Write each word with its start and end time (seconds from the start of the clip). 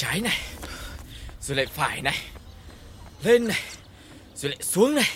trái 0.00 0.20
này 0.20 0.38
Rồi 1.40 1.56
lại 1.56 1.66
phải 1.66 2.02
này 2.02 2.18
Lên 3.22 3.48
này 3.48 3.60
Rồi 4.34 4.50
lại 4.50 4.58
xuống 4.62 4.94
này. 4.94 5.10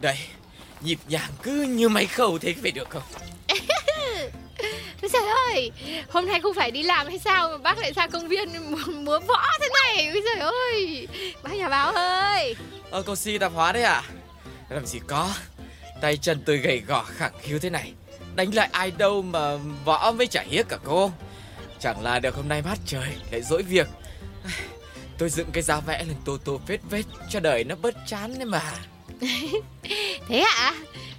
Đây 0.00 0.18
Nhịp 0.80 0.98
nhàng 1.08 1.30
cứ 1.42 1.62
như 1.62 1.88
máy 1.88 2.06
khâu 2.06 2.38
thế 2.38 2.54
phải 2.62 2.70
được 2.70 2.90
không? 2.90 3.02
Ôi 5.02 5.10
trời 5.12 5.22
ơi, 5.48 5.70
hôm 6.08 6.26
nay 6.26 6.40
không 6.40 6.54
phải 6.54 6.70
đi 6.70 6.82
làm 6.82 7.06
hay 7.06 7.18
sao 7.18 7.48
mà 7.48 7.58
bác 7.58 7.78
lại 7.78 7.92
ra 7.92 8.06
công 8.06 8.28
viên 8.28 8.48
múa 9.04 9.18
võ 9.28 9.46
thế 9.60 9.68
này? 9.82 10.08
Ôi 10.12 10.22
trời 10.24 10.40
ơi, 10.40 11.08
bác 11.42 11.52
nhà 11.52 11.68
báo 11.68 11.92
ơi. 11.92 12.56
Ờ 12.90 13.02
cô 13.06 13.16
si 13.16 13.38
tạp 13.38 13.52
hóa 13.52 13.72
đấy 13.72 13.82
à 13.82 14.02
Làm 14.68 14.86
gì 14.86 15.00
có 15.06 15.34
Tay 16.00 16.16
chân 16.16 16.42
tôi 16.46 16.56
gầy 16.56 16.78
gò 16.78 17.02
khẳng 17.02 17.32
khiu 17.42 17.58
thế 17.58 17.70
này. 17.70 17.92
Đánh 18.34 18.54
lại 18.54 18.68
ai 18.72 18.90
đâu 18.90 19.22
mà 19.22 19.56
võ 19.84 20.12
mới 20.12 20.26
chả 20.26 20.42
hiếc 20.42 20.68
cả 20.68 20.78
cô. 20.84 21.10
Chẳng 21.80 22.02
là 22.02 22.18
được 22.18 22.34
hôm 22.34 22.48
nay 22.48 22.62
mát 22.62 22.78
trời 22.86 23.08
Lại 23.30 23.42
dỗi 23.42 23.62
việc 23.62 23.88
Tôi 25.18 25.28
dựng 25.28 25.46
cái 25.52 25.62
giá 25.62 25.80
vẽ 25.80 26.04
lên 26.08 26.16
tô 26.24 26.38
tô 26.44 26.60
vết 26.66 26.78
vết 26.90 27.02
Cho 27.30 27.40
đời 27.40 27.64
nó 27.64 27.74
bớt 27.82 27.94
chán 28.06 28.34
đấy 28.38 28.46
mà 28.46 28.62
Thế 30.28 30.38
ạ? 30.38 30.54
À? 30.56 30.74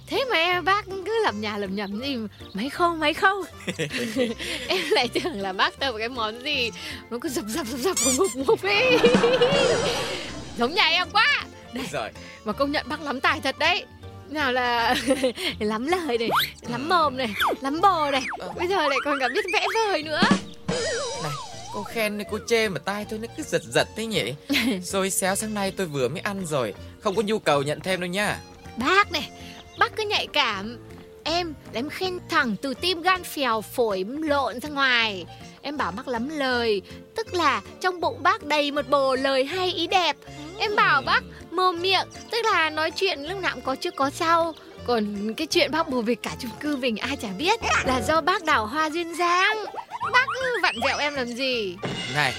Thế 0.06 0.24
mà 0.30 0.36
em 0.36 0.64
bác 0.64 0.86
cứ 0.86 1.22
lầm 1.24 1.40
nhà 1.40 1.58
lầm 1.58 1.74
nhầm 1.74 2.00
gì 2.00 2.16
Mấy 2.54 2.70
không 2.70 3.00
mấy 3.00 3.14
không 3.14 3.44
Em 4.68 4.90
lại 4.90 5.08
tưởng 5.08 5.40
là 5.40 5.52
bác 5.52 5.78
tập 5.78 5.94
cái 5.98 6.08
món 6.08 6.44
gì 6.44 6.70
Nó 7.10 7.18
cứ 7.20 7.28
dập 7.28 7.44
dập 7.48 7.66
dập 7.66 7.78
dập 7.78 7.96
ngục 8.18 8.30
ngục 8.34 8.62
ấy 8.62 8.98
Giống 10.58 10.74
nhà 10.74 10.84
em 10.84 11.10
quá 11.12 11.44
Đây. 11.72 11.84
Rồi. 11.92 12.10
Mà 12.44 12.52
công 12.52 12.72
nhận 12.72 12.88
bác 12.88 13.02
lắm 13.02 13.20
tài 13.20 13.40
thật 13.40 13.58
đấy 13.58 13.84
nào 14.28 14.52
là 14.52 14.94
lắm 15.58 15.86
lời 15.86 16.18
này 16.18 16.28
lắm 16.68 16.88
mồm 16.88 17.16
này 17.16 17.34
lắm 17.60 17.80
bò 17.80 18.10
này 18.10 18.22
bây 18.56 18.68
giờ 18.68 18.88
lại 18.88 18.98
còn 19.04 19.18
cả 19.20 19.28
biết 19.34 19.44
vẽ 19.52 19.66
vời 19.74 20.02
nữa 20.02 20.22
này 21.22 21.32
cô 21.74 21.82
khen 21.82 22.22
cô 22.30 22.38
chê 22.46 22.68
mà 22.68 22.78
tai 22.78 23.06
tôi 23.10 23.18
nó 23.18 23.28
cứ 23.36 23.42
giật 23.42 23.62
giật 23.62 23.88
thế 23.96 24.06
nhỉ? 24.06 24.34
Rồi 24.82 25.10
xéo 25.10 25.34
sáng 25.34 25.54
nay 25.54 25.70
tôi 25.70 25.86
vừa 25.86 26.08
mới 26.08 26.20
ăn 26.20 26.46
rồi. 26.46 26.74
Không 27.00 27.14
có 27.16 27.22
nhu 27.22 27.38
cầu 27.38 27.62
nhận 27.62 27.80
thêm 27.80 28.00
đâu 28.00 28.10
nha. 28.10 28.38
Bác 28.76 29.12
này 29.12 29.30
bác 29.78 29.96
cứ 29.96 30.04
nhạy 30.04 30.26
cảm. 30.26 30.78
Em 31.24 31.54
là 31.72 31.78
em 31.78 31.90
khen 31.90 32.18
thẳng 32.28 32.56
từ 32.62 32.74
tim 32.74 33.02
gan 33.02 33.24
phèo 33.24 33.60
phổi 33.60 34.04
lộn 34.20 34.60
ra 34.60 34.68
ngoài. 34.68 35.26
Em 35.62 35.76
bảo 35.76 35.92
bác 35.92 36.08
lắm 36.08 36.28
lời 36.28 36.82
tức 37.16 37.34
là 37.34 37.62
trong 37.80 38.00
bụng 38.00 38.22
bác 38.22 38.44
đầy 38.44 38.70
một 38.70 38.88
bồ 38.88 39.14
lời 39.14 39.44
hay 39.44 39.72
ý 39.72 39.86
đẹp. 39.86 40.16
Em 40.58 40.76
bảo 40.76 41.02
bác 41.02 41.20
mồm 41.50 41.82
miệng 41.82 42.08
tức 42.30 42.38
là 42.44 42.70
nói 42.70 42.90
chuyện 42.90 43.22
lúc 43.22 43.40
nào 43.40 43.54
cũng 43.54 43.64
có 43.64 43.76
trước 43.76 43.96
có 43.96 44.10
sau 44.10 44.54
còn 44.86 45.34
cái 45.34 45.46
chuyện 45.46 45.70
bác 45.70 45.88
bồ 45.88 46.02
về 46.02 46.14
cả 46.14 46.36
chung 46.38 46.50
cư 46.60 46.76
mình 46.76 46.96
ai 46.96 47.16
chả 47.16 47.28
biết 47.38 47.60
là 47.84 48.02
do 48.08 48.20
bác 48.20 48.44
đào 48.44 48.66
hoa 48.66 48.90
duyên 48.90 49.14
dáng. 49.14 49.64
Bác 50.12 50.26
cứ 50.34 50.58
vặn 50.62 50.74
vẹo 50.86 50.98
em 50.98 51.14
làm 51.14 51.26
gì? 51.26 51.76
Này 52.14 52.34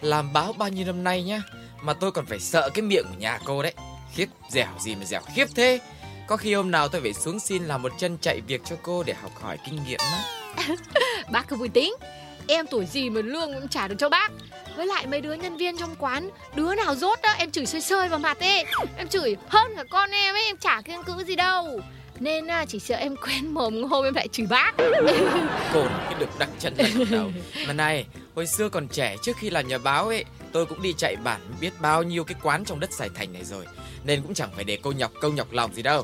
làm 0.00 0.32
báo 0.32 0.52
bao 0.52 0.68
nhiêu 0.68 0.86
năm 0.86 1.04
nay 1.04 1.22
nhá 1.22 1.42
mà 1.82 1.92
tôi 1.92 2.12
còn 2.12 2.26
phải 2.26 2.40
sợ 2.40 2.70
cái 2.74 2.82
miệng 2.82 3.04
của 3.04 3.18
nhà 3.18 3.38
cô 3.44 3.62
đấy. 3.62 3.74
Khiếp 4.14 4.26
dẻo 4.50 4.68
gì 4.80 4.94
mà 4.94 5.04
dẻo 5.04 5.20
khiếp 5.34 5.46
thế. 5.54 5.80
Có 6.26 6.36
khi 6.36 6.54
hôm 6.54 6.70
nào 6.70 6.88
tôi 6.88 7.00
phải 7.00 7.12
xuống 7.12 7.40
xin 7.40 7.64
làm 7.64 7.82
một 7.82 7.92
chân 7.98 8.18
chạy 8.20 8.40
việc 8.46 8.60
cho 8.64 8.76
cô 8.82 9.02
để 9.02 9.14
học 9.22 9.32
hỏi 9.42 9.58
kinh 9.66 9.78
nghiệm 9.86 9.98
đó 9.98 10.20
bác 11.32 11.48
cứ 11.48 11.56
vui 11.56 11.68
tính. 11.68 11.94
Em 12.48 12.66
tuổi 12.66 12.86
gì 12.86 13.10
mà 13.10 13.20
lương 13.20 13.54
cũng 13.54 13.68
trả 13.68 13.88
được 13.88 13.94
cho 13.98 14.08
bác 14.08 14.32
với 14.76 14.86
lại 14.86 15.06
mấy 15.06 15.20
đứa 15.20 15.32
nhân 15.32 15.56
viên 15.56 15.76
trong 15.76 15.96
quán 15.98 16.30
đứa 16.54 16.74
nào 16.74 16.94
rốt 16.94 17.18
đó 17.22 17.30
em 17.38 17.50
chửi 17.50 17.66
sơi 17.66 17.80
sơi 17.80 18.08
vào 18.08 18.18
mặt 18.18 18.40
ấy. 18.40 18.64
Em 18.96 19.08
chửi 19.08 19.36
hơn 19.48 19.72
cả 19.76 19.84
con 19.90 20.10
em 20.10 20.34
ấy 20.34 20.44
em 20.44 20.56
chả 20.56 20.80
kiêng 20.84 21.02
cữ 21.02 21.24
gì 21.24 21.36
đâu. 21.36 21.80
Nên 22.20 22.46
à, 22.46 22.64
chỉ 22.68 22.78
sợ 22.78 22.94
em 22.94 23.16
quen 23.26 23.54
mồm 23.54 23.84
hôm 23.84 24.04
em 24.04 24.14
lại 24.14 24.28
chửi 24.28 24.46
bác. 24.46 24.72
Cô 25.72 25.86
cái 26.04 26.14
được 26.18 26.38
đặt 26.38 26.48
chân 26.58 26.74
lần 26.76 27.10
đầu. 27.10 27.30
Mà 27.66 27.72
này 27.72 28.06
hồi 28.34 28.46
xưa 28.46 28.68
còn 28.68 28.88
trẻ 28.88 29.16
trước 29.22 29.36
khi 29.36 29.50
làm 29.50 29.68
nhà 29.68 29.78
báo 29.78 30.08
ấy 30.08 30.24
tôi 30.52 30.66
cũng 30.66 30.82
đi 30.82 30.94
chạy 30.96 31.16
bản 31.16 31.40
biết 31.60 31.70
bao 31.80 32.02
nhiêu 32.02 32.24
cái 32.24 32.36
quán 32.42 32.64
trong 32.64 32.80
đất 32.80 32.92
sài 32.92 33.08
thành 33.14 33.32
này 33.32 33.44
rồi. 33.44 33.66
Nên 34.04 34.22
cũng 34.22 34.34
chẳng 34.34 34.50
phải 34.54 34.64
để 34.64 34.78
cô 34.82 34.92
nhọc 34.92 35.12
công 35.20 35.34
nhọc 35.34 35.52
lòng 35.52 35.74
gì 35.74 35.82
đâu. 35.82 36.02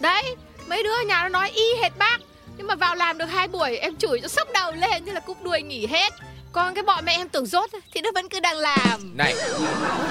Đấy 0.00 0.36
mấy 0.66 0.82
đứa 0.82 1.00
nhà 1.06 1.22
nó 1.22 1.28
nói 1.28 1.50
y 1.50 1.74
hệt 1.82 1.92
bác. 1.98 2.18
Nhưng 2.56 2.66
mà 2.66 2.74
vào 2.74 2.94
làm 2.94 3.18
được 3.18 3.26
hai 3.26 3.48
buổi 3.48 3.76
em 3.76 3.96
chửi 3.96 4.20
cho 4.20 4.28
sốc 4.28 4.48
đầu 4.54 4.72
lên 4.72 5.04
như 5.04 5.12
là 5.12 5.20
cúp 5.20 5.42
đuôi 5.42 5.62
nghỉ 5.62 5.86
hết 5.86 6.12
còn 6.52 6.74
cái 6.74 6.84
bọn 6.84 7.04
mẹ 7.04 7.12
em 7.12 7.28
tưởng 7.28 7.46
rốt 7.46 7.70
thì 7.92 8.00
nó 8.00 8.10
vẫn 8.14 8.28
cứ 8.28 8.40
đang 8.40 8.56
làm. 8.56 9.16
Này. 9.16 9.34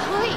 Thôi 0.06 0.30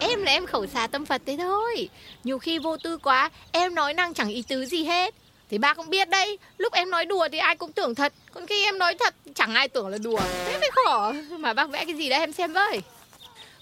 Em 0.00 0.22
là 0.22 0.32
em 0.32 0.46
khẩu 0.46 0.66
xà 0.66 0.86
tâm 0.86 1.06
Phật 1.06 1.22
thế 1.26 1.36
thôi. 1.36 1.88
Nhiều 2.24 2.38
khi 2.38 2.58
vô 2.58 2.76
tư 2.76 2.98
quá 2.98 3.30
Em 3.52 3.74
nói 3.74 3.94
năng 3.94 4.14
chẳng 4.14 4.28
ý 4.28 4.44
tứ 4.48 4.64
gì 4.66 4.84
hết. 4.84 5.14
Thì 5.50 5.58
ba 5.58 5.74
cũng 5.74 5.90
biết 5.90 6.08
đấy 6.08 6.38
Lúc 6.58 6.72
em 6.72 6.90
nói 6.90 7.04
đùa 7.04 7.28
thì 7.32 7.38
ai 7.38 7.56
cũng 7.56 7.72
tưởng 7.72 7.94
thật. 7.94 8.12
Còn 8.34 8.46
khi 8.46 8.64
em 8.64 8.78
nói 8.78 8.96
thật 9.00 9.14
chẳng 9.34 9.54
ai 9.54 9.68
tưởng 9.68 9.88
là 9.88 9.98
đùa. 9.98 10.20
Thế 10.46 10.58
mới 10.58 10.70
khổ. 10.72 11.12
Mà 11.38 11.52
bác 11.52 11.70
vẽ 11.70 11.84
cái 11.84 11.94
gì 11.94 12.08
đấy 12.08 12.20
em 12.20 12.32
xem 12.32 12.52
với. 12.52 12.80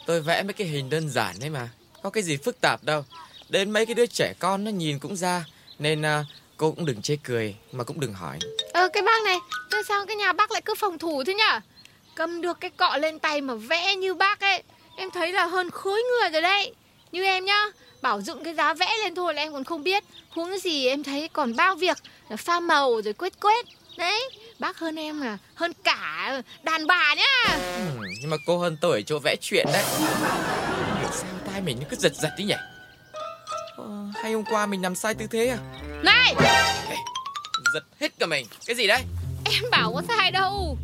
Tôi 0.07 0.21
vẽ 0.21 0.43
mấy 0.43 0.53
cái 0.53 0.67
hình 0.67 0.91
đơn 0.91 1.09
giản 1.09 1.35
đấy 1.41 1.51
mà 1.51 1.69
Có 2.03 2.11
cái 2.11 2.23
gì 2.23 2.37
phức 2.37 2.61
tạp 2.61 2.85
đâu. 2.85 3.05
Đến 3.49 3.71
mấy 3.71 3.87
cái 3.87 3.95
đứa 3.95 4.07
trẻ 4.07 4.35
con 4.39 4.65
nó 4.65 4.71
nhìn 4.71 4.99
cũng 4.99 5.17
ra 5.17 5.45
Nên 5.79 6.01
uh, 6.01 6.27
cô 6.57 6.71
cũng 6.71 6.87
đừng 6.87 7.03
chê 7.03 7.17
cười 7.25 7.57
Mà 7.73 7.85
cũng 7.85 8.01
đừng 8.01 8.13
hỏi. 8.15 8.39
Ờ 8.73 8.89
cái 8.93 9.03
bác 9.03 9.23
này 9.25 9.39
Sao 9.89 10.07
cái 10.07 10.17
nhà 10.17 10.33
bác 10.33 10.53
lại 10.53 10.63
cứ 10.65 10.75
phòng 10.75 10.99
thủ 10.99 11.25
thế 11.25 11.35
nhở 11.35 11.61
Cầm 12.15 12.41
được 12.41 12.61
cái 12.61 12.71
cọ 12.71 12.97
lên 12.97 13.19
tay 13.19 13.41
mà 13.41 13.55
vẽ 13.55 13.95
như 13.97 14.15
bác 14.15 14.41
ấy. 14.41 14.62
Em 14.97 15.11
thấy 15.11 15.33
là 15.33 15.47
hơn 15.47 15.71
khối 15.71 16.03
người 16.03 16.31
rồi 16.31 16.43
đấy. 16.43 16.75
Như 17.12 17.25
em 17.25 17.45
nhá 17.45 17.67
Bảo 18.03 18.21
dựng 18.21 18.45
cái 18.45 18.55
giá 18.55 18.75
vẽ 18.75 18.97
lên 19.03 19.15
thôi 19.15 19.34
là 19.34 19.43
em 19.43 19.53
còn 19.53 19.65
không 19.65 19.83
biết. 19.83 20.05
Huống 20.31 20.59
gì 20.59 20.87
em 20.87 21.03
thấy 21.03 21.28
còn 21.33 21.56
bao 21.56 21.75
việc 21.75 21.99
là 22.28 22.37
Pha 22.37 22.61
màu 22.61 23.03
rồi 23.03 23.12
quét 23.12 23.41
quét. 23.41 23.67
Đấy 23.97 24.31
Bác 24.59 24.78
hơn 24.78 24.97
em 24.97 25.21
là 25.21 25.39
hơn 25.55 25.73
cả 25.84 26.43
đàn 26.62 26.87
bà 26.87 27.15
nhá. 27.15 27.59
Ừ, 27.77 27.81
Nhưng 28.21 28.31
mà 28.31 28.37
cô 28.47 28.59
hơn 28.59 28.77
tôi 28.81 28.93
ở 28.99 29.03
chỗ 29.06 29.19
vẽ 29.19 29.37
chuyện 29.41 29.67
đấy. 29.73 29.84
Sao 31.12 31.31
tai 31.53 31.61
mình 31.61 31.77
nó 31.81 31.87
cứ 31.91 31.97
giật 31.97 32.12
giật 32.15 32.31
đi 32.39 32.44
nhỉ. 32.44 32.55
Ờ, 33.77 33.84
Hay 34.23 34.33
hôm 34.33 34.44
qua 34.50 34.67
mình 34.67 34.83
nằm 34.83 34.94
sai 34.94 35.15
tư 35.15 35.27
thế 35.31 35.47
à? 35.47 35.59
Này! 36.03 36.34
Giật 37.75 37.84
hết 38.00 38.12
cả 38.19 38.27
mình. 38.27 38.47
Cái 38.67 38.77
gì 38.77 38.87
đấy? 38.87 39.03
Em 39.44 39.62
bảo 39.71 39.93
có 39.94 40.03
sai 40.09 40.31
đâu 40.31 40.79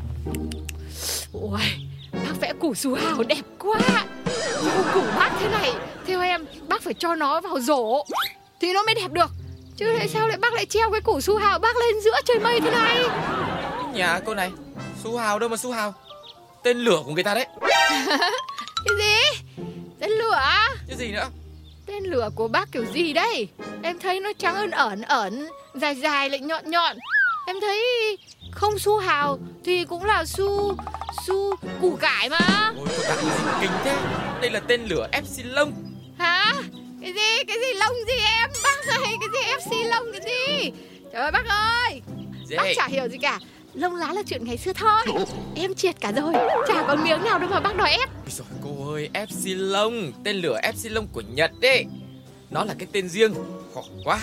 Ôi, 1.33 1.61
bác 2.13 2.41
vẽ 2.41 2.53
củ 2.61 2.75
su 2.75 2.95
hào 2.95 3.23
đẹp 3.23 3.43
quá. 3.59 4.05
Củ 4.95 5.01
bác 5.19 5.31
thế 5.41 5.49
này 5.49 5.73
Theo 6.07 6.21
em, 6.21 6.47
bác 6.69 6.83
phải 6.83 6.95
cho 6.95 7.15
nó 7.15 7.41
vào 7.41 7.61
rổ 7.61 8.05
Thì 8.61 8.73
nó 8.73 8.83
mới 8.83 8.95
đẹp 8.95 9.11
được. 9.13 9.31
Chứ 9.77 9.95
tại 9.99 10.09
sao 10.09 10.29
lại 10.29 10.39
bác 10.39 10.55
lại 10.55 10.67
treo 10.67 10.91
cái 10.91 11.01
củ 11.01 11.21
su 11.21 11.37
hào 11.37 11.59
bác 11.59 11.77
lên 11.77 12.01
giữa 12.01 12.17
trời 12.25 12.39
mây 12.39 12.61
thế 12.61 12.71
này? 12.71 13.05
Nhà 13.95 14.21
cô 14.27 14.35
này 14.35 14.51
Su 15.05 15.17
hào 15.17 15.39
đâu 15.39 15.49
mà 15.49 15.57
su 15.57 15.73
hào? 15.73 15.95
Tên 16.63 16.79
lửa 16.79 17.03
của 17.05 17.13
người 17.13 17.25
ta 17.25 17.35
đấy. 17.35 17.47
Cái 18.85 18.97
gì? 18.99 19.43
Tên 20.01 20.11
lửa? 20.11 20.41
Cái 20.89 20.97
gì 20.97 21.13
nữa? 21.13 21.27
Tên 21.87 22.05
lửa 22.05 22.31
của 22.35 22.49
bác 22.49 22.73
kiểu 22.73 22.85
gì 22.95 23.13
đây? 23.13 23.49
Em 23.83 23.99
thấy 23.99 24.21
nó 24.21 24.33
trắng 24.39 24.55
ẩn 24.55 24.71
ẩn 24.71 25.03
ẩn 25.03 25.49
Dài 25.75 25.95
dài 25.95 26.31
lại 26.31 26.41
nhọn 26.41 26.71
nhọn. 26.71 26.97
Em 27.47 27.57
thấy 27.61 27.83
không 28.59 28.79
su 28.79 28.99
hào 28.99 29.39
thì 29.65 29.85
cũng 29.85 30.05
là 30.05 30.25
su 30.25 30.77
su 31.27 31.57
củ 31.81 31.97
cải 32.01 32.29
mà. 32.29 32.73
Ôi 32.77 32.89
kinh 33.61 33.71
thế. 33.85 33.97
Đây 34.41 34.51
là 34.51 34.61
tên 34.61 34.85
lửa 34.85 35.09
epsilon. 35.13 35.73
Hả? 36.19 36.55
Cái 37.01 37.13
gì? 37.13 37.45
Cái 37.47 37.57
gì 37.57 37.79
lông 37.79 37.95
gì 38.07 38.23
em? 38.41 38.51
Bác 38.63 38.87
ơi 38.87 39.17
cái 39.21 39.29
gì 39.33 39.51
epsilon 39.51 40.03
cái 40.13 40.21
gì? 40.25 40.73
Trời 41.13 41.23
ơi 41.23 41.31
bác 41.31 41.47
ơi. 41.49 42.01
Dễ. 42.47 42.57
bác 42.57 42.65
chả 42.77 42.87
hiểu 42.87 43.09
gì 43.09 43.19
cả. 43.19 43.39
Lông 43.75 43.97
lá 43.97 44.13
là 44.13 44.23
chuyện 44.27 44.45
ngày 44.45 44.57
xưa 44.57 44.73
thôi. 44.73 45.25
Em 45.57 45.75
triệt 45.75 46.01
cả 46.01 46.13
rồi. 46.13 46.35
Chả 46.69 46.85
còn 46.89 47.05
miếng 47.05 47.25
nào 47.25 47.39
đâu 47.39 47.51
mà 47.51 47.61
bác 47.61 47.77
đòi 47.77 47.91
ép. 47.91 48.09
Rồi 48.29 48.47
cô 48.65 48.93
ơi 48.93 49.11
epsilon. 49.13 50.13
Tên 50.25 50.37
lửa 50.37 50.59
epsilon 50.63 51.07
của 51.13 51.23
nhật 51.29 51.51
đấy 51.61 51.85
nó 52.51 52.65
là 52.65 52.75
cái 52.79 52.89
tên 52.93 53.09
riêng. 53.09 53.35
Khổ 53.75 53.85
quá 54.05 54.21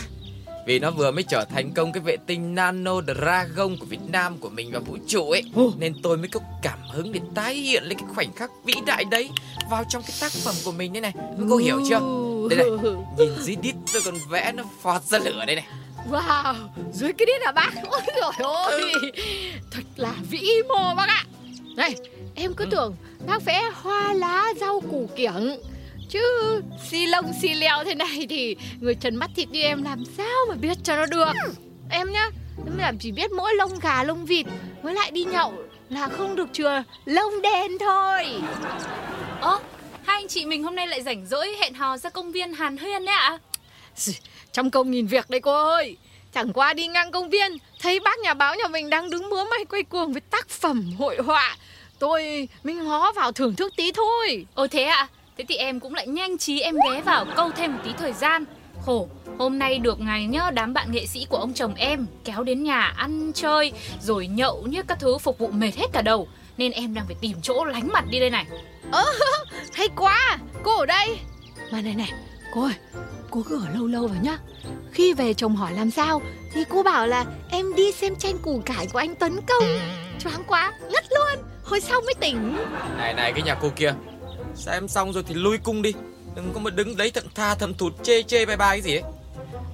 vì 0.65 0.79
nó 0.79 0.91
vừa 0.91 1.11
mới 1.11 1.23
trở 1.23 1.45
thành 1.45 1.71
công 1.71 1.91
cái 1.91 2.03
vệ 2.03 2.17
tinh 2.27 2.55
Nano 2.55 3.01
Dragon 3.01 3.77
của 3.79 3.85
Việt 3.85 3.99
Nam 4.09 4.37
của 4.37 4.49
mình 4.49 4.71
vào 4.71 4.81
vũ 4.81 4.97
trụ 5.07 5.31
ấy 5.31 5.43
Nên 5.77 5.93
tôi 6.03 6.17
mới 6.17 6.27
có 6.27 6.39
cảm 6.61 6.79
hứng 6.93 7.11
để 7.11 7.19
tái 7.35 7.55
hiện 7.55 7.83
lên 7.83 7.97
cái 7.97 8.07
khoảnh 8.15 8.33
khắc 8.33 8.51
vĩ 8.65 8.73
đại 8.85 9.05
đấy 9.11 9.29
Vào 9.69 9.83
trong 9.89 10.01
cái 10.03 10.17
tác 10.21 10.31
phẩm 10.31 10.55
của 10.65 10.71
mình 10.71 10.93
đây 10.93 11.01
này 11.01 11.13
Cô 11.49 11.57
hiểu 11.57 11.81
chưa? 11.89 11.99
Đây 12.49 12.57
này, 12.57 12.93
nhìn 13.17 13.29
dưới 13.41 13.55
đít 13.55 13.75
tôi 13.93 14.01
còn 14.05 14.15
vẽ 14.29 14.51
nó 14.55 14.63
phọt 14.81 15.03
ra 15.03 15.19
lửa 15.19 15.43
đây 15.47 15.55
này 15.55 15.67
Wow, 16.11 16.55
dưới 16.93 17.13
cái 17.13 17.25
đít 17.25 17.41
à 17.41 17.51
bác? 17.51 17.71
Ôi 17.89 18.01
trời 18.05 18.47
ơi, 18.47 18.81
ừ. 18.93 19.11
thật 19.71 19.83
là 19.95 20.13
vĩ 20.29 20.49
mô 20.67 20.95
bác 20.95 21.07
ạ 21.09 21.25
Này, 21.75 21.95
em 22.35 22.53
cứ 22.53 22.63
ừ. 22.63 22.69
tưởng 22.71 22.95
bác 23.27 23.45
vẽ 23.45 23.71
hoa 23.73 24.13
lá 24.13 24.53
rau 24.59 24.79
củ 24.91 25.09
kiểng 25.15 25.57
Chứ 26.15 26.61
xi 26.89 27.05
lông 27.05 27.33
xi 27.41 27.53
leo 27.53 27.83
thế 27.83 27.95
này 27.95 28.27
thì 28.29 28.55
người 28.79 28.95
trần 28.95 29.15
mắt 29.15 29.29
thịt 29.35 29.49
như 29.49 29.61
em 29.61 29.83
làm 29.83 30.03
sao 30.17 30.45
mà 30.49 30.55
biết 30.55 30.77
cho 30.83 30.95
nó 30.95 31.05
được? 31.05 31.33
Em 31.89 32.11
nhá, 32.11 32.29
em 32.65 32.77
làm 32.77 32.97
chỉ 32.97 33.11
biết 33.11 33.31
mỗi 33.31 33.55
lông 33.55 33.79
gà 33.79 34.03
lông 34.03 34.25
vịt 34.25 34.45
Với 34.81 34.93
lại 34.93 35.11
đi 35.11 35.23
nhậu 35.23 35.53
là 35.89 36.07
không 36.07 36.35
được 36.35 36.49
chừa 36.53 36.83
lông 37.05 37.41
đen 37.41 37.71
thôi. 37.79 38.25
Ơ, 39.41 39.59
hai 40.05 40.21
anh 40.21 40.27
chị 40.27 40.45
mình 40.45 40.63
hôm 40.63 40.75
nay 40.75 40.87
lại 40.87 41.01
rảnh 41.01 41.25
rỗi 41.25 41.55
hẹn 41.59 41.73
hò 41.73 41.97
ra 41.97 42.09
công 42.09 42.31
viên 42.31 42.53
Hàn 42.53 42.77
Huyên 42.77 43.05
đấy 43.05 43.15
ạ. 43.15 43.37
Trong 44.51 44.71
công 44.71 44.91
nhìn 44.91 45.07
việc 45.07 45.29
đây 45.29 45.39
cô 45.39 45.67
ơi. 45.67 45.97
Chẳng 46.33 46.53
qua 46.53 46.73
đi 46.73 46.87
ngang 46.87 47.11
công 47.11 47.29
viên 47.29 47.57
Thấy 47.81 47.99
bác 47.99 48.19
nhà 48.19 48.33
báo 48.33 48.55
nhà 48.55 48.67
mình 48.67 48.89
đang 48.89 49.09
đứng 49.09 49.29
múa 49.29 49.45
may 49.51 49.65
quay 49.65 49.83
cuồng 49.83 50.13
với 50.13 50.21
tác 50.21 50.49
phẩm 50.49 50.91
hội 50.99 51.17
họa. 51.17 51.57
Tôi 51.99 52.49
mới 52.63 52.75
ngó 52.75 53.11
vào 53.11 53.31
thưởng 53.31 53.55
thức 53.55 53.73
tí 53.77 53.91
thôi. 53.91 54.45
Ồ 54.55 54.67
thế 54.67 54.83
ạ. 54.83 54.95
à? 54.95 55.07
Thế 55.37 55.43
thì 55.47 55.55
em 55.55 55.79
cũng 55.79 55.93
lại 55.93 56.07
nhanh 56.07 56.37
trí 56.37 56.59
em 56.61 56.75
ghé 56.75 57.01
vào 57.01 57.25
câu 57.35 57.51
thêm 57.51 57.73
một 57.73 57.79
tí 57.83 57.91
thời 57.97 58.13
gian 58.13 58.45
Khổ, 58.85 59.07
hôm 59.37 59.59
nay 59.59 59.79
được 59.79 59.99
ngày 59.99 60.25
nhá 60.25 60.51
đám 60.51 60.73
bạn 60.73 60.91
nghệ 60.91 61.05
sĩ 61.05 61.25
của 61.29 61.37
ông 61.37 61.53
chồng 61.53 61.75
em 61.75 62.05
kéo 62.23 62.43
đến 62.43 62.63
nhà 62.63 62.81
ăn 62.81 63.31
chơi 63.33 63.71
rồi 64.01 64.27
nhậu 64.27 64.67
như 64.67 64.83
các 64.83 64.99
thứ 64.99 65.17
phục 65.17 65.37
vụ 65.37 65.47
mệt 65.47 65.75
hết 65.75 65.87
cả 65.93 66.01
đầu 66.01 66.27
nên 66.57 66.71
em 66.71 66.93
đang 66.93 67.05
phải 67.05 67.15
tìm 67.21 67.37
chỗ 67.41 67.65
lánh 67.65 67.87
mặt 67.87 68.05
đi 68.09 68.19
đây 68.19 68.29
này. 68.29 68.45
Ơ, 68.91 69.05
hay 69.73 69.87
quá, 69.95 70.37
cô 70.63 70.77
ở 70.77 70.85
đây. 70.85 71.17
Mà 71.71 71.81
này 71.81 71.95
này, 71.95 72.11
cô 72.53 72.63
ơi, 72.63 72.73
cô 73.31 73.43
cứ 73.49 73.59
ở 73.65 73.69
lâu 73.73 73.87
lâu 73.87 74.07
vào 74.07 74.21
nhá. 74.21 74.37
Khi 74.91 75.13
về 75.13 75.33
chồng 75.33 75.55
hỏi 75.55 75.73
làm 75.73 75.91
sao 75.91 76.21
thì 76.53 76.63
cô 76.69 76.83
bảo 76.83 77.07
là 77.07 77.25
em 77.49 77.75
đi 77.75 77.91
xem 77.91 78.15
tranh 78.15 78.37
củ 78.37 78.61
cải 78.65 78.87
của 78.93 78.99
anh 78.99 79.15
Tấn 79.15 79.39
Công. 79.47 79.63
Choáng 80.19 80.43
quá, 80.47 80.71
ngất 80.91 81.05
luôn. 81.09 81.45
Hồi 81.63 81.81
sau 81.81 82.01
mới 82.01 82.13
tỉnh. 82.19 82.57
Này 82.97 83.13
này 83.13 83.33
cái 83.33 83.41
nhà 83.41 83.55
cô 83.61 83.69
kia, 83.75 83.93
xem 84.55 84.87
xong 84.87 85.13
rồi 85.13 85.23
thì 85.27 85.33
lui 85.33 85.57
cung 85.57 85.81
đi. 85.81 85.93
Đừng 86.35 86.51
có 86.53 86.59
mà 86.59 86.69
đứng 86.69 86.97
đấy 86.97 87.11
thận 87.11 87.25
tha 87.35 87.55
thầm 87.55 87.73
thụt 87.73 87.93
chê 88.03 88.23
chê 88.23 88.45
bài 88.45 88.57
bài 88.57 88.77
cái 88.77 88.81
gì 88.81 88.95
ấy. 88.95 89.03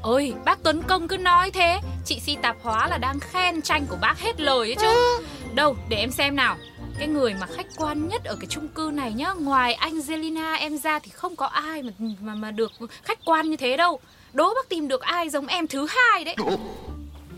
Ôi, 0.01 0.33
bác 0.45 0.63
Tuấn 0.63 0.81
Công 0.87 1.07
cứ 1.07 1.17
nói 1.17 1.51
thế. 1.51 1.79
Chị 2.05 2.19
si 2.19 2.37
tạp 2.41 2.55
hóa 2.61 2.87
là 2.87 2.97
đang 2.97 3.19
khen 3.19 3.61
tranh 3.61 3.85
của 3.89 3.97
bác 4.01 4.19
hết 4.19 4.41
lời 4.41 4.59
ấy 4.59 4.75
chứ. 4.75 5.21
Đâu, 5.53 5.75
để 5.89 5.97
em 5.97 6.11
xem 6.11 6.35
nào. 6.35 6.57
Cái 6.99 7.07
người 7.07 7.33
mà 7.33 7.47
khách 7.55 7.65
quan 7.77 8.07
nhất 8.07 8.23
ở 8.23 8.35
cái 8.35 8.47
chung 8.49 8.67
cư 8.67 8.91
này 8.93 9.13
nhá 9.13 9.33
Ngoài 9.39 9.73
anh 9.73 9.99
Zelina 9.99 10.57
em 10.59 10.77
ra 10.77 10.99
thì 10.99 11.11
không 11.11 11.35
có 11.35 11.45
ai 11.45 11.83
mà 11.83 11.91
mà 12.21 12.35
mà 12.35 12.51
được 12.51 12.71
khách 13.03 13.19
quan 13.25 13.49
như 13.49 13.57
thế 13.57 13.77
đâu. 13.77 13.99
Đố 14.33 14.53
bác 14.53 14.69
tìm 14.69 14.87
được 14.87 15.01
ai 15.01 15.29
giống 15.29 15.47
em 15.47 15.67
thứ 15.67 15.87
hai 15.89 16.23
đấy. 16.23 16.35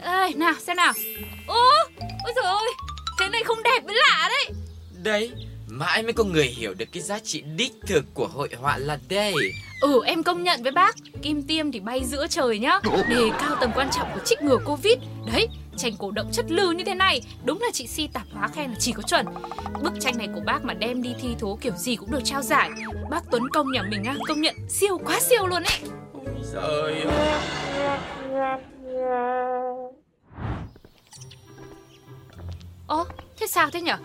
Ê, 0.02 0.34
nào, 0.36 0.54
xem 0.60 0.78
nào. 0.78 0.94
Ô, 1.48 1.64
ôi 2.24 2.34
trời 2.36 2.46
ơi 2.46 2.70
Thế 3.20 3.30
này 3.30 3.44
không 3.44 3.64
đẹp 3.64 3.86
mới 3.86 3.96
lạ 3.96 4.30
đấy. 4.30 4.50
Đấy, 5.04 5.32
mãi 5.74 6.04
mới 6.04 6.14
có 6.14 6.24
người 6.24 6.46
hiểu 6.46 6.74
được 6.74 6.86
cái 6.92 7.04
giá 7.04 7.20
trị 7.20 7.42
đích 7.42 7.74
thực 7.88 8.06
của 8.14 8.28
hội 8.28 8.50
họa 8.60 8.78
là 8.78 9.00
đây. 9.10 9.34
Ừ 9.82 10.02
em 10.06 10.24
công 10.24 10.44
nhận 10.44 10.64
với 10.64 10.72
bác 10.72 10.96
Kim 11.22 11.44
tiêm 11.44 11.72
thì 11.72 11.80
bay 11.80 12.04
giữa 12.06 12.28
trời 12.28 12.60
nhá. 12.60 12.80
Đề 13.10 13.30
cao 13.40 13.56
tầm 13.62 13.72
quan 13.76 13.90
trọng 13.92 14.08
của 14.14 14.20
trích 14.26 14.42
ngừa 14.42 14.58
Covid. 14.66 14.98
Đấy 15.34 15.48
tranh 15.78 15.94
cổ 16.00 16.12
động 16.12 16.30
chất 16.32 16.46
lư 16.52 16.72
như 16.72 16.84
thế 16.84 16.96
này. 16.96 17.22
Đúng 17.46 17.62
là 17.62 17.68
chị 17.74 17.88
Si 17.88 18.08
tạp 18.08 18.24
hóa 18.34 18.48
khen 18.48 18.70
là 18.70 18.76
chỉ 18.80 18.92
có 18.92 19.02
chuẩn. 19.02 19.26
Bức 19.84 19.94
tranh 20.00 20.18
này 20.18 20.28
của 20.36 20.42
bác 20.46 20.64
mà 20.64 20.74
đem 20.74 21.02
đi 21.02 21.14
thi 21.22 21.30
thố 21.40 21.58
kiểu 21.62 21.74
gì 21.78 21.96
cũng 21.96 22.12
được 22.12 22.22
trao 22.24 22.42
giải. 22.42 22.72
Bác 23.10 23.22
Tuấn 23.32 23.44
Công 23.54 23.72
nhà 23.72 23.82
mình 23.82 24.04
á 24.04 24.16
công 24.28 24.42
nhận 24.42 24.56
siêu 24.70 24.98
quá 25.06 25.20
siêu 25.20 25.48
luôn 25.48 25.64
ấy. 25.64 25.80
Trời 26.54 27.02
ơi. 27.02 27.40
Ồ 32.88 33.06
thế 33.40 33.48
sao 33.48 33.70
thế 33.70 33.82
nhở 33.82 33.98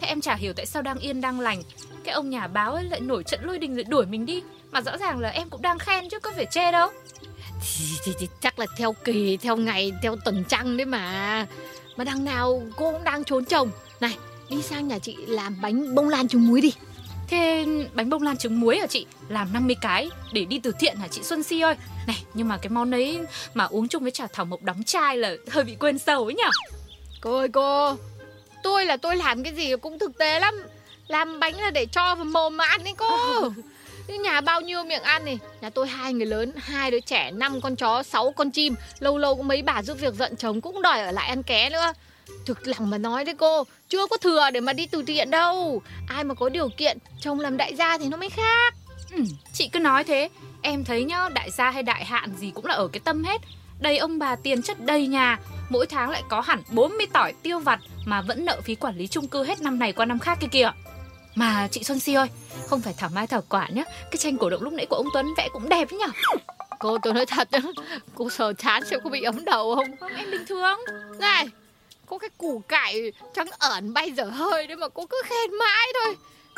Thế 0.00 0.06
em 0.06 0.20
chả 0.20 0.34
hiểu 0.34 0.52
tại 0.52 0.66
sao 0.66 0.82
đang 0.82 0.98
yên 0.98 1.20
đang 1.20 1.40
lành 1.40 1.62
Cái 2.04 2.14
ông 2.14 2.30
nhà 2.30 2.46
báo 2.46 2.72
ấy 2.72 2.84
lại 2.84 3.00
nổi 3.00 3.24
trận 3.24 3.40
lôi 3.44 3.58
đình 3.58 3.74
rồi 3.74 3.84
đuổi 3.84 4.06
mình 4.06 4.26
đi 4.26 4.42
Mà 4.70 4.80
rõ 4.80 4.96
ràng 4.96 5.18
là 5.18 5.28
em 5.28 5.50
cũng 5.50 5.62
đang 5.62 5.78
khen 5.78 6.08
chứ 6.08 6.18
có 6.18 6.32
phải 6.36 6.46
chê 6.50 6.72
đâu 6.72 6.90
thì, 7.60 7.84
thì, 8.04 8.12
thì 8.18 8.28
chắc 8.40 8.58
là 8.58 8.66
theo 8.76 8.92
kỳ, 8.92 9.36
theo 9.36 9.56
ngày, 9.56 9.92
theo 10.02 10.16
tuần 10.24 10.44
trăng 10.48 10.76
đấy 10.76 10.86
mà 10.86 11.46
Mà 11.96 12.04
đằng 12.04 12.24
nào 12.24 12.62
cô 12.76 12.92
cũng 12.92 13.04
đang 13.04 13.24
trốn 13.24 13.44
chồng 13.44 13.70
Này, 14.00 14.16
đi 14.50 14.62
sang 14.62 14.88
nhà 14.88 14.98
chị 14.98 15.16
làm 15.26 15.56
bánh 15.62 15.94
bông 15.94 16.08
lan 16.08 16.28
trứng 16.28 16.46
muối 16.46 16.60
đi 16.60 16.72
Thế 17.28 17.66
bánh 17.94 18.10
bông 18.10 18.22
lan 18.22 18.36
trứng 18.36 18.60
muối 18.60 18.78
hả 18.78 18.86
chị? 18.86 19.06
Làm 19.28 19.52
50 19.52 19.76
cái 19.80 20.10
để 20.32 20.44
đi 20.44 20.58
từ 20.58 20.72
thiện 20.78 20.96
hả 20.96 21.08
chị 21.08 21.22
Xuân 21.22 21.42
Si 21.42 21.60
ơi? 21.60 21.74
Này, 22.06 22.24
nhưng 22.34 22.48
mà 22.48 22.56
cái 22.56 22.70
món 22.70 22.94
ấy 22.94 23.20
mà 23.54 23.64
uống 23.64 23.88
chung 23.88 24.02
với 24.02 24.10
trà 24.10 24.26
thảo 24.32 24.44
mộc 24.44 24.62
đóng 24.62 24.82
chai 24.82 25.16
là 25.16 25.34
hơi 25.50 25.64
bị 25.64 25.74
quên 25.74 25.98
sầu 25.98 26.24
ấy 26.24 26.34
nhở? 26.34 26.50
Cô 27.20 27.38
ơi 27.38 27.48
cô 27.48 27.96
Tôi 28.66 28.84
là 28.84 28.96
tôi 28.96 29.16
làm 29.16 29.42
cái 29.42 29.52
gì 29.52 29.76
cũng 29.80 29.98
thực 29.98 30.18
tế 30.18 30.40
lắm. 30.40 30.54
Làm 31.08 31.40
bánh 31.40 31.60
là 31.60 31.70
để 31.70 31.86
cho 31.86 32.14
vào 32.14 32.24
mồm 32.24 32.56
mà 32.56 32.64
ăn 32.64 32.84
đấy 32.84 32.94
cô. 32.96 33.08
Nhà 34.22 34.40
bao 34.40 34.60
nhiêu 34.60 34.84
miệng 34.84 35.02
ăn 35.02 35.24
này? 35.24 35.38
Nhà 35.60 35.70
tôi 35.70 35.88
hai 35.88 36.12
người 36.12 36.26
lớn, 36.26 36.52
hai 36.56 36.90
đứa 36.90 37.00
trẻ, 37.00 37.30
năm 37.30 37.60
con 37.60 37.76
chó, 37.76 38.02
sáu 38.02 38.32
con 38.32 38.50
chim. 38.50 38.74
Lâu 38.98 39.18
lâu 39.18 39.36
cũng 39.36 39.48
mấy 39.48 39.62
bà 39.62 39.82
giúp 39.82 39.98
việc 40.00 40.14
giận 40.14 40.36
chồng 40.36 40.60
cũng 40.60 40.82
đòi 40.82 41.00
ở 41.00 41.10
lại 41.10 41.28
ăn 41.28 41.42
ké 41.42 41.70
nữa. 41.70 41.92
Thực 42.46 42.68
lòng 42.68 42.90
mà 42.90 42.98
nói 42.98 43.24
đấy 43.24 43.34
cô 43.38 43.64
Chưa 43.88 44.06
có 44.06 44.16
thừa 44.16 44.50
để 44.50 44.60
mà 44.60 44.72
đi 44.72 44.86
từ 44.86 45.02
thiện 45.02 45.30
đâu. 45.30 45.82
Ai 46.08 46.24
mà 46.24 46.34
có 46.34 46.48
điều 46.48 46.68
kiện 46.68 46.98
Chồng 47.20 47.40
làm 47.40 47.56
đại 47.56 47.74
gia 47.74 47.98
thì 47.98 48.08
nó 48.08 48.16
mới 48.16 48.30
khác. 48.30 48.74
Ừ, 49.12 49.22
chị 49.52 49.68
cứ 49.68 49.78
nói 49.78 50.04
thế. 50.04 50.28
Em 50.62 50.84
thấy 50.84 51.04
nhá, 51.04 51.28
đại 51.34 51.50
gia 51.50 51.70
hay 51.70 51.82
đại 51.82 52.04
hạn 52.04 52.30
gì 52.36 52.50
cũng 52.54 52.66
là 52.66 52.74
ở 52.74 52.88
cái 52.88 53.00
tâm 53.04 53.24
hết. 53.24 53.40
Đầy 53.80 53.98
ông 53.98 54.18
bà 54.18 54.36
tiền 54.36 54.62
chất 54.62 54.80
đầy 54.80 55.06
nhà 55.06 55.38
Mỗi 55.68 55.86
tháng 55.86 56.10
lại 56.10 56.22
có 56.28 56.40
hẳn 56.40 56.62
40 56.70 57.06
tỏi 57.12 57.32
tiêu 57.42 57.58
vặt 57.58 57.80
Mà 58.04 58.22
vẫn 58.22 58.44
nợ 58.44 58.60
phí 58.60 58.74
quản 58.74 58.96
lý 58.96 59.06
chung 59.06 59.28
cư 59.28 59.44
hết 59.44 59.62
năm 59.62 59.78
này 59.78 59.92
qua 59.92 60.06
năm 60.06 60.18
khác 60.18 60.38
kia 60.40 60.48
kìa. 60.50 60.70
Mà 61.36 61.68
chị 61.70 61.84
Xuân 61.84 62.00
Si 62.00 62.14
ơi 62.14 62.28
Không 62.66 62.80
phải 62.80 62.94
thảo 62.96 63.10
mai 63.14 63.26
thảo 63.26 63.42
quả 63.48 63.68
nhá 63.68 63.84
Cái 64.10 64.16
tranh 64.18 64.38
cổ 64.38 64.50
động 64.50 64.62
lúc 64.62 64.72
nãy 64.72 64.86
của 64.86 64.96
ông 64.96 65.06
Tuấn 65.12 65.26
vẽ 65.36 65.48
cũng 65.52 65.68
đẹp 65.68 65.92
nhở 65.92 66.06
Cô 66.78 66.98
tôi 67.02 67.14
nói 67.14 67.26
thật 67.26 67.48
Cô 68.14 68.30
sờ 68.30 68.52
chán 68.52 68.84
xem 68.84 69.00
có 69.04 69.10
bị 69.10 69.22
ấm 69.22 69.44
đầu 69.44 69.74
không? 69.74 69.96
Không, 70.00 70.12
em 70.16 70.30
bình 70.30 70.46
thường. 70.46 70.78
Này 71.18 71.48
Có 72.06 72.18
cái 72.18 72.30
củ 72.38 72.62
cải 72.68 73.12
trắng 73.34 73.48
ẩn 73.58 73.92
bay 73.92 74.10
dở 74.10 74.24
hơi 74.24 74.66
đấy 74.66 74.76
mà 74.76 74.88
cô 74.88 75.06
cứ 75.06 75.22
khen 75.24 75.58
mãi 75.58 75.88
thôi. 75.94 76.16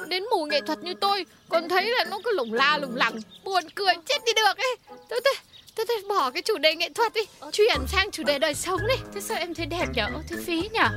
Đến 0.08 0.24
mù 0.30 0.44
nghệ 0.44 0.60
thuật 0.60 0.78
như 0.78 0.94
tôi 0.94 1.26
Còn 1.48 1.68
thấy 1.68 1.90
là 1.90 2.04
nó 2.10 2.18
cứ 2.24 2.32
lủng 2.34 2.52
la 2.52 2.78
lủng 2.78 2.96
lẳng 2.96 3.14
Buồn 3.44 3.64
cười 3.74 3.94
chết 4.06 4.24
đi 4.26 4.32
được 4.36 4.56
ấy. 4.56 4.76
Thôi 4.88 5.20
thôi 5.24 5.34
Thôi, 5.78 5.86
thôi 5.88 6.02
bỏ 6.08 6.30
cái 6.30 6.42
chủ 6.42 6.58
đề 6.58 6.74
nghệ 6.74 6.88
thuật 6.94 7.12
đi 7.14 7.20
Chuyển 7.52 7.86
sang 7.86 8.10
chủ 8.10 8.22
đề 8.22 8.38
đời 8.38 8.54
sống 8.54 8.80
đi 8.88 8.94
Thế 9.14 9.20
sao 9.20 9.38
em 9.38 9.54
thấy 9.54 9.66
đẹp 9.66 9.86
nhở? 9.94 10.06
Ô, 10.14 10.22
thế 10.28 10.36
phí 10.46 10.68
nhở? 10.72 10.88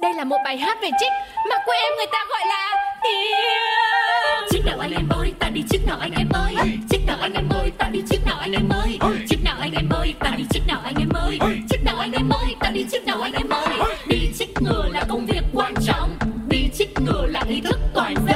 Đây 0.00 0.14
là 0.14 0.24
một 0.24 0.36
bài 0.44 0.58
hát 0.58 0.78
về 0.82 0.88
trích 1.00 1.12
mà 1.50 1.56
quê 1.66 1.76
em 1.76 1.92
người 1.96 2.06
ta 2.12 2.26
gọi 2.30 2.46
là 2.46 2.76
yêu. 3.02 4.48
Trích 4.50 4.64
nào 4.64 4.78
anh 4.78 4.92
em 4.92 5.08
ơi, 5.08 5.32
ta 5.38 5.48
đi 5.48 5.62
trích 5.70 5.86
nào 5.86 5.98
anh 6.00 6.12
em 6.12 6.28
ơi. 6.32 6.54
Trích 6.90 7.06
nào 7.06 7.18
anh 7.20 7.32
em 7.32 7.48
ơi, 7.48 7.72
ta 7.78 7.88
đi 7.92 8.02
trích 8.10 8.20
nào 8.26 8.36
anh 8.40 8.52
em 8.52 8.68
ơi. 8.68 8.98
Trích 9.28 9.44
nào 9.44 9.56
anh 9.60 9.72
em 9.72 9.88
ơi, 9.90 10.14
ta 10.20 10.30
đi 10.36 10.44
trích 10.50 10.66
nào 10.66 10.80
anh 10.84 10.94
em 10.98 11.08
ơi. 11.14 11.38
Trích 11.70 11.84
nào 11.84 11.96
anh 11.98 12.12
em 12.12 12.28
ơi, 12.28 12.56
ta 12.60 12.70
đi 12.70 12.84
trích 12.92 13.04
nào 13.06 13.20
anh 13.20 13.32
em 13.32 13.48
ơi. 13.48 13.78
Đi 14.06 14.30
trích 14.38 14.62
ngừa 14.62 14.88
là 14.92 15.04
công 15.08 15.26
việc 15.26 15.42
quan 15.54 15.74
trọng. 15.86 16.18
Đi 16.48 16.68
trích 16.78 17.00
ngừa 17.00 17.26
là 17.26 17.44
ý 17.48 17.60
thức 17.60 17.78
toàn 17.94 18.14
dân 18.14 18.29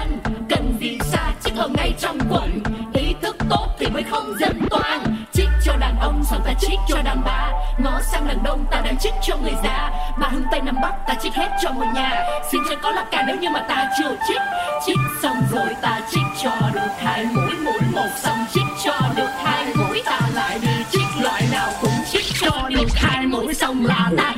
thờ 1.57 1.69
ngay 1.77 1.95
trong 1.99 2.19
quận 2.31 2.63
Ý 2.95 3.15
thức 3.23 3.37
tốt 3.51 3.67
thì 3.79 3.87
mới 3.87 4.03
không 4.03 4.35
dân 4.41 4.61
toàn. 4.71 5.17
chích 5.33 5.49
cho 5.65 5.77
đàn 5.77 5.97
ông 6.01 6.25
xong 6.25 6.43
ta 6.47 6.53
chích 6.61 6.79
cho 6.89 7.03
đàn 7.03 7.21
bà. 7.25 7.51
Ngó 7.79 8.01
sang 8.13 8.29
đàn 8.29 8.43
đông 8.43 8.65
ta 8.71 8.81
đang 8.85 8.97
chích 8.99 9.15
cho 9.23 9.37
người 9.37 9.55
già. 9.65 9.91
Ba 10.21 10.29
hướng 10.29 10.45
tây 10.51 10.61
nam 10.61 10.77
bắc 10.83 10.95
ta 11.07 11.15
chích 11.23 11.35
hết 11.35 11.49
cho 11.63 11.71
một 11.71 11.87
nhà. 11.95 12.25
Xin 12.53 12.61
cho 12.71 12.77
có 12.83 12.91
là 12.91 13.05
cả 13.11 13.25
nếu 13.27 13.37
như 13.37 13.51
mà 13.51 13.61
ta 13.69 13.91
chưa 13.99 14.17
chích 14.29 14.43
chích 14.87 14.99
xong 15.23 15.37
rồi 15.53 15.69
ta 15.83 16.01
chích 16.11 16.43
cho 16.43 16.71
được 16.75 16.91
hai 16.99 17.25
mũi 17.25 17.55
mũi 17.65 17.81
một 17.93 18.09
xong 18.17 18.39
chích 18.53 18.63
cho 18.85 18.99
được 19.17 19.31
hai 19.45 19.67
mũi 19.75 20.03
ta 20.05 20.21
lại 20.35 20.59
đi 20.63 20.85
chích 20.91 21.23
loại 21.23 21.43
nào 21.53 21.69
cũng 21.81 22.05
chích 22.13 22.27
cho 22.41 22.69
được 22.69 22.89
hai 22.95 23.27
mũi 23.27 23.55
xong 23.55 23.87
là 23.87 24.11
ta 24.17 24.34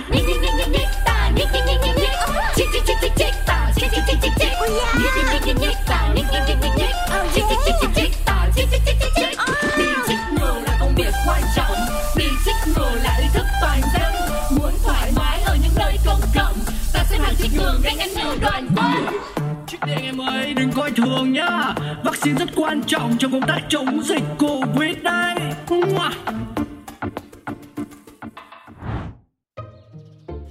coi 20.86 20.92
thường 21.06 21.32
nhá. 21.32 21.74
Vaccine 22.04 22.38
rất 22.38 22.48
quan 22.56 22.82
trọng 22.86 23.16
trong 23.18 23.32
công 23.32 23.48
tác 23.48 23.60
chống 23.68 24.02
dịch 24.04 24.22
Covid 24.38 24.96
đây. 25.02 25.34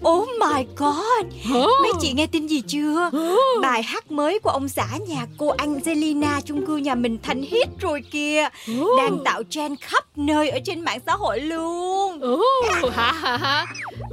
Oh 0.08 0.30
my 0.40 0.66
god. 0.76 1.26
Mấy 1.54 1.92
chị 2.02 2.14
nghe 2.14 2.28
tin 2.28 2.48
gì 2.48 2.62
chưa? 2.62 3.10
Bài 3.62 3.84
hát 3.84 4.12
mới 4.12 4.40
của 4.40 4.50
ông 4.50 4.70
xã 4.70 4.88
nhà 5.08 5.26
cô 5.38 5.48
Angelina 5.48 6.42
chung 6.46 6.66
cư 6.66 6.78
nhà 6.78 6.96
mình 6.96 7.18
thành 7.24 7.42
hit 7.42 7.68
rồi 7.80 8.02
kìa. 8.12 8.50
Đang 8.98 9.18
tạo 9.26 9.44
trend 9.50 9.80
khắp 9.82 10.04
nơi 10.16 10.50
ở 10.50 10.60
trên 10.66 10.82
mạng 10.82 11.00
xã 11.06 11.14
hội 11.16 11.40
luôn. 11.40 12.20
Ồ, 12.22 12.90
hả? 12.96 13.12
Hả? 13.22 13.38
Hả? 13.38 13.66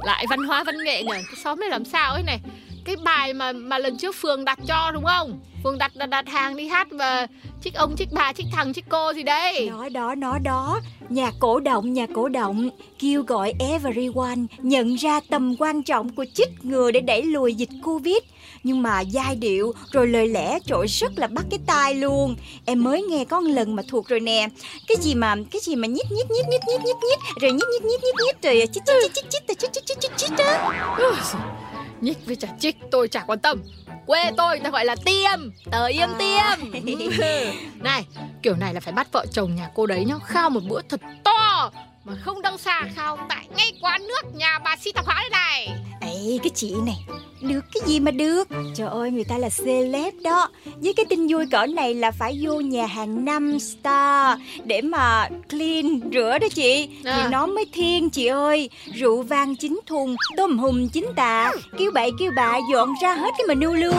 Lại 0.05 0.25
văn 0.29 0.39
hóa 0.43 0.63
văn 0.63 0.75
nghệ 0.85 1.03
Cái 1.07 1.23
xóm 1.43 1.59
này 1.59 1.69
làm 1.69 1.85
sao 1.85 2.13
ấy 2.13 2.23
này 2.23 2.39
cái 2.85 2.95
bài 2.95 3.33
mà 3.33 3.51
mà 3.51 3.77
lần 3.77 3.97
trước 3.97 4.15
Phường 4.15 4.45
đặt 4.45 4.59
cho 4.67 4.91
đúng 4.93 5.03
không? 5.05 5.39
Phường 5.63 5.77
đặt 5.77 5.91
đặt, 5.95 6.05
đặt 6.05 6.29
hàng 6.29 6.55
đi 6.55 6.67
hát 6.67 6.87
và 6.91 7.27
chích 7.63 7.73
ông, 7.73 7.95
chích 7.97 8.11
bà, 8.11 8.33
chích 8.33 8.45
thằng, 8.51 8.73
chích 8.73 8.85
cô 8.89 9.13
gì 9.13 9.23
đấy. 9.23 9.69
Đó 9.69 9.89
đó 9.89 10.15
nó 10.15 10.39
đó 10.39 10.79
Nhà 11.09 11.31
cổ 11.39 11.59
động 11.59 11.93
nhà 11.93 12.07
cổ 12.15 12.29
động 12.29 12.69
Kêu 12.99 13.23
gọi 13.23 13.53
everyone 13.59 14.35
Nhận 14.57 14.95
ra 14.95 15.19
tầm 15.29 15.55
quan 15.59 15.83
trọng 15.83 16.15
của 16.15 16.25
chích 16.33 16.49
ngừa 16.63 16.91
Để 16.91 16.99
đẩy 16.99 17.23
lùi 17.23 17.55
dịch 17.55 17.69
Covid 17.83 18.17
Nhưng 18.63 18.81
mà 18.81 19.01
giai 19.01 19.35
điệu 19.35 19.73
rồi 19.91 20.07
lời 20.07 20.27
lẽ 20.27 20.59
trội 20.65 20.87
rất 20.87 21.11
là 21.15 21.27
bắt 21.27 21.45
cái 21.49 21.59
tai 21.65 21.95
luôn 21.95 22.35
Em 22.65 22.83
mới 22.83 23.01
nghe 23.01 23.25
có 23.25 23.39
một 23.39 23.49
lần 23.49 23.75
mà 23.75 23.83
thuộc 23.87 24.07
rồi 24.07 24.19
nè 24.19 24.47
Cái 24.87 24.97
gì 25.01 25.15
mà 25.15 25.35
Cái 25.51 25.61
gì 25.61 25.75
mà 25.75 25.87
nhít 25.87 26.11
nhít 26.11 26.31
nhít 26.31 26.45
nhít 26.49 26.61
nhít 26.67 26.79
nhít 26.85 26.95
nhít 27.03 27.19
Rồi 27.41 27.51
nhít 27.51 27.67
nhít 27.71 27.83
nhít 27.83 28.03
nhít 28.03 28.15
nhít 28.25 28.43
Rồi 28.43 28.67
chích 28.73 28.83
chích 28.85 29.13
chích 29.13 29.29
chích 29.29 29.59
chích 29.59 29.73
chích 29.73 29.85
chích 29.85 29.99
chích 30.01 30.17
chích 30.17 30.37
chích 30.37 31.62
Nhích 32.03 32.25
với 32.25 32.35
chả 32.35 32.47
trích 32.59 32.75
tôi 32.91 33.07
chả 33.07 33.23
quan 33.27 33.39
tâm. 33.39 33.61
Quê 34.05 34.31
tôi 34.37 34.49
người 34.49 34.63
ta 34.63 34.69
gọi 34.69 34.85
là 34.85 34.95
tiêm 35.05 35.51
Tờ 35.71 35.85
yêm 35.87 36.09
À. 36.09 36.15
tiêm. 36.19 36.71
Này 37.83 38.05
kiểu 38.41 38.55
này 38.55 38.73
là 38.73 38.79
phải 38.79 38.93
bắt 38.93 39.07
vợ 39.11 39.25
chồng 39.31 39.55
nhà 39.55 39.69
cô 39.75 39.85
đấy 39.85 40.05
nhá 40.05 40.15
Khao 40.25 40.49
một 40.49 40.59
bữa 40.69 40.81
thật 40.89 41.01
to 41.23 41.71
Mà 42.03 42.13
không 42.23 42.41
đăng 42.41 42.57
xa 42.57 42.81
khao 42.95 43.17
tại 43.29 43.47
ngay 43.57 43.71
quán 43.81 44.01
nước 44.07 44.35
nhà 44.35 44.59
bà 44.59 44.75
si 44.75 44.91
tạp 44.91 45.05
hóa 45.05 45.15
đây 45.15 45.29
này. 45.29 45.69
Ê 46.01 46.37
cái 46.43 46.49
chị 46.55 46.75
này 46.85 47.05
Được 47.43 47.65
cái 47.73 47.83
gì 47.85 47.99
mà 47.99 48.11
được? 48.11 48.47
Trời 48.75 48.87
ơi 48.87 49.11
người 49.11 49.23
ta 49.23 49.37
là 49.37 49.49
celeb 49.65 50.13
đó. 50.21 50.49
Với 50.75 50.93
cái 50.93 51.05
tin 51.09 51.27
vui 51.27 51.45
cỡ 51.51 51.65
này 51.65 51.93
là 51.93 52.11
phải 52.11 52.39
vô 52.41 52.59
nhà 52.59 52.85
hàng 52.85 53.25
5 53.25 53.59
star 53.59 54.39
Để 54.65 54.81
mà 54.81 55.29
clean 55.49 55.99
rửa 56.13 56.37
đó 56.41 56.47
chị. 56.55 56.89
À. 57.03 57.19
Thì 57.21 57.29
nó 57.31 57.45
mới 57.45 57.65
thiên 57.73 58.09
chị 58.09 58.25
ơi. 58.25 58.69
Rượu 58.95 59.21
vang 59.21 59.55
chín 59.55 59.79
thùng 59.85 60.15
Tôm 60.37 60.59
hùm 60.59 60.87
chín 60.87 61.05
tạ. 61.15 61.51
Kêu 61.77 61.91
bậy 61.91 62.11
kêu 62.19 62.31
bạ 62.35 62.57
dọn 62.71 62.93
ra 63.01 63.15
hết 63.15 63.31
cái 63.37 63.47
menu 63.47 63.73
luôn. 63.73 63.95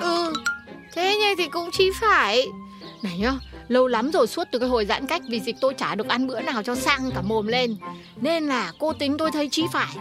Ừ 0.00 0.32
Thế 0.94 1.16
như 1.16 1.34
thì 1.38 1.48
cũng 1.48 1.70
chỉ 1.72 1.90
phải. 2.00 2.46
Này 3.02 3.18
nhá 3.18 3.32
Lâu 3.70 3.86
lắm 3.86 4.10
rồi 4.10 4.26
suốt 4.26 4.44
từ 4.50 4.58
cái 4.58 4.68
hồi 4.68 4.84
giãn 4.84 5.06
cách 5.06 5.22
Vì 5.28 5.40
dịch 5.40 5.56
tôi 5.60 5.74
chả 5.74 5.94
được 5.94 6.08
ăn 6.08 6.26
bữa 6.26 6.40
nào 6.40 6.62
cho 6.62 6.74
sang 6.74 7.10
cả 7.14 7.20
mồm 7.22 7.46
lên. 7.46 7.76
Nên 8.16 8.46
là 8.46 8.72
cô 8.78 8.92
tính 8.92 9.16
tôi 9.18 9.30
thấy 9.30 9.48
chí 9.48 9.64
phải. 9.72 9.94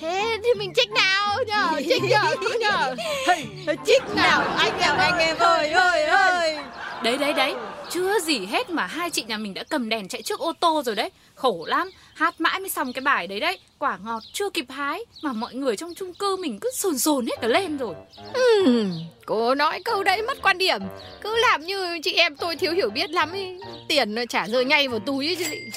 Thế 0.00 0.38
thì 0.44 0.48
mình 0.58 0.72
trích 0.76 0.90
nào? 0.90 1.36
Nhờ 1.46 1.80
Trích 1.88 2.02
nhờ 2.04 2.36
cô 2.40 2.58
nhờ. 2.60 2.94
Hey, 3.26 3.46
Trích 3.86 4.02
nào? 4.14 4.40
Anh 4.56 4.78
em 4.78 4.96
anh 4.96 5.18
em 5.18 5.36
ơi 5.38 5.70
ơi 5.70 6.04
ơi. 6.04 6.56
Đấy 7.02 7.18
đấy 7.18 7.32
đấy. 7.32 7.54
Chưa 7.90 8.20
gì 8.20 8.46
hết 8.46 8.70
mà 8.70 8.86
hai 8.86 9.10
chị 9.10 9.22
nhà 9.22 9.38
mình 9.38 9.54
đã 9.54 9.64
cầm 9.64 9.88
đèn 9.88 10.08
chạy 10.08 10.22
trước 10.22 10.40
ô 10.40 10.52
tô 10.60 10.82
rồi 10.86 10.94
đấy. 10.94 11.10
Khổ 11.34 11.64
lắm. 11.68 11.90
Hát 12.14 12.40
mãi 12.40 12.60
mới 12.60 12.68
xong 12.68 12.92
cái 12.92 13.02
bài 13.02 13.26
đấy 13.26 13.40
đấy 13.40 13.58
Quả 13.82 13.98
ngọt 14.04 14.22
chưa 14.32 14.50
kịp 14.50 14.66
hái 14.68 15.04
Mà 15.22 15.32
mọi 15.32 15.54
người 15.54 15.76
trong 15.76 15.94
chung 15.94 16.14
cư 16.14 16.36
mình 16.36 16.58
cứ 16.60 16.70
sồn 16.74 16.98
sồn 16.98 17.26
hết 17.26 17.40
cả 17.40 17.48
lên 17.48 17.76
rồi. 17.76 17.94
Ừm, 18.34 18.92
Cô 19.26 19.54
nói 19.54 19.82
câu 19.84 20.04
đấy 20.04 20.22
mất 20.22 20.42
quan 20.42 20.58
điểm. 20.58 20.80
Cứ 21.20 21.36
làm 21.36 21.62
như 21.62 21.98
chị 22.02 22.12
em 22.12 22.36
tôi 22.36 22.56
thiếu 22.56 22.72
hiểu 22.72 22.90
biết 22.90 23.10
lắm 23.10 23.32
ý. 23.32 23.58
Tiền 23.88 24.14
nó 24.14 24.22
trả 24.28 24.46
rơi 24.46 24.64
ngay 24.64 24.88
vào 24.88 24.98
túi 24.98 25.26
ấy 25.26 25.36
chứ 25.36 25.44
gì. 25.44 25.70